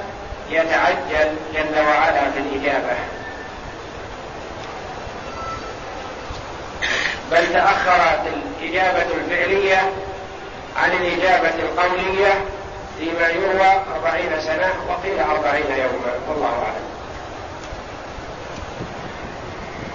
يتعجل 0.50 1.36
جل 1.54 1.80
وعلا 1.80 2.32
في 2.32 2.40
الإجابة. 2.40 3.17
بل 7.32 7.54
تأخرت 7.54 8.22
الإجابة 8.62 9.06
الفعلية 9.16 9.92
عن 10.78 10.92
الإجابة 10.92 11.54
القولية 11.60 12.34
فيما 13.00 13.28
يروى 13.28 13.82
أربعين 13.96 14.42
سنة 14.42 14.74
وقيل 14.90 15.20
أربعين 15.20 15.66
يوما 15.72 16.14
والله 16.30 16.64
أعلم. 16.64 16.88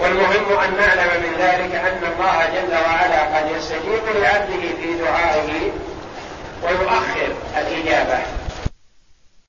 والمهم 0.01 0.59
أن 0.59 0.77
نعلم 0.77 1.23
من 1.23 1.37
ذلك 1.39 1.75
أن 1.75 2.13
الله 2.13 2.47
جل 2.55 2.75
وعلا 2.75 3.37
قد 3.37 3.57
يستجيب 3.57 4.23
لعبده 4.23 4.69
في 4.83 4.95
دعائه 4.99 5.71
ويؤخر 6.63 7.35
الإجابة. 7.57 8.42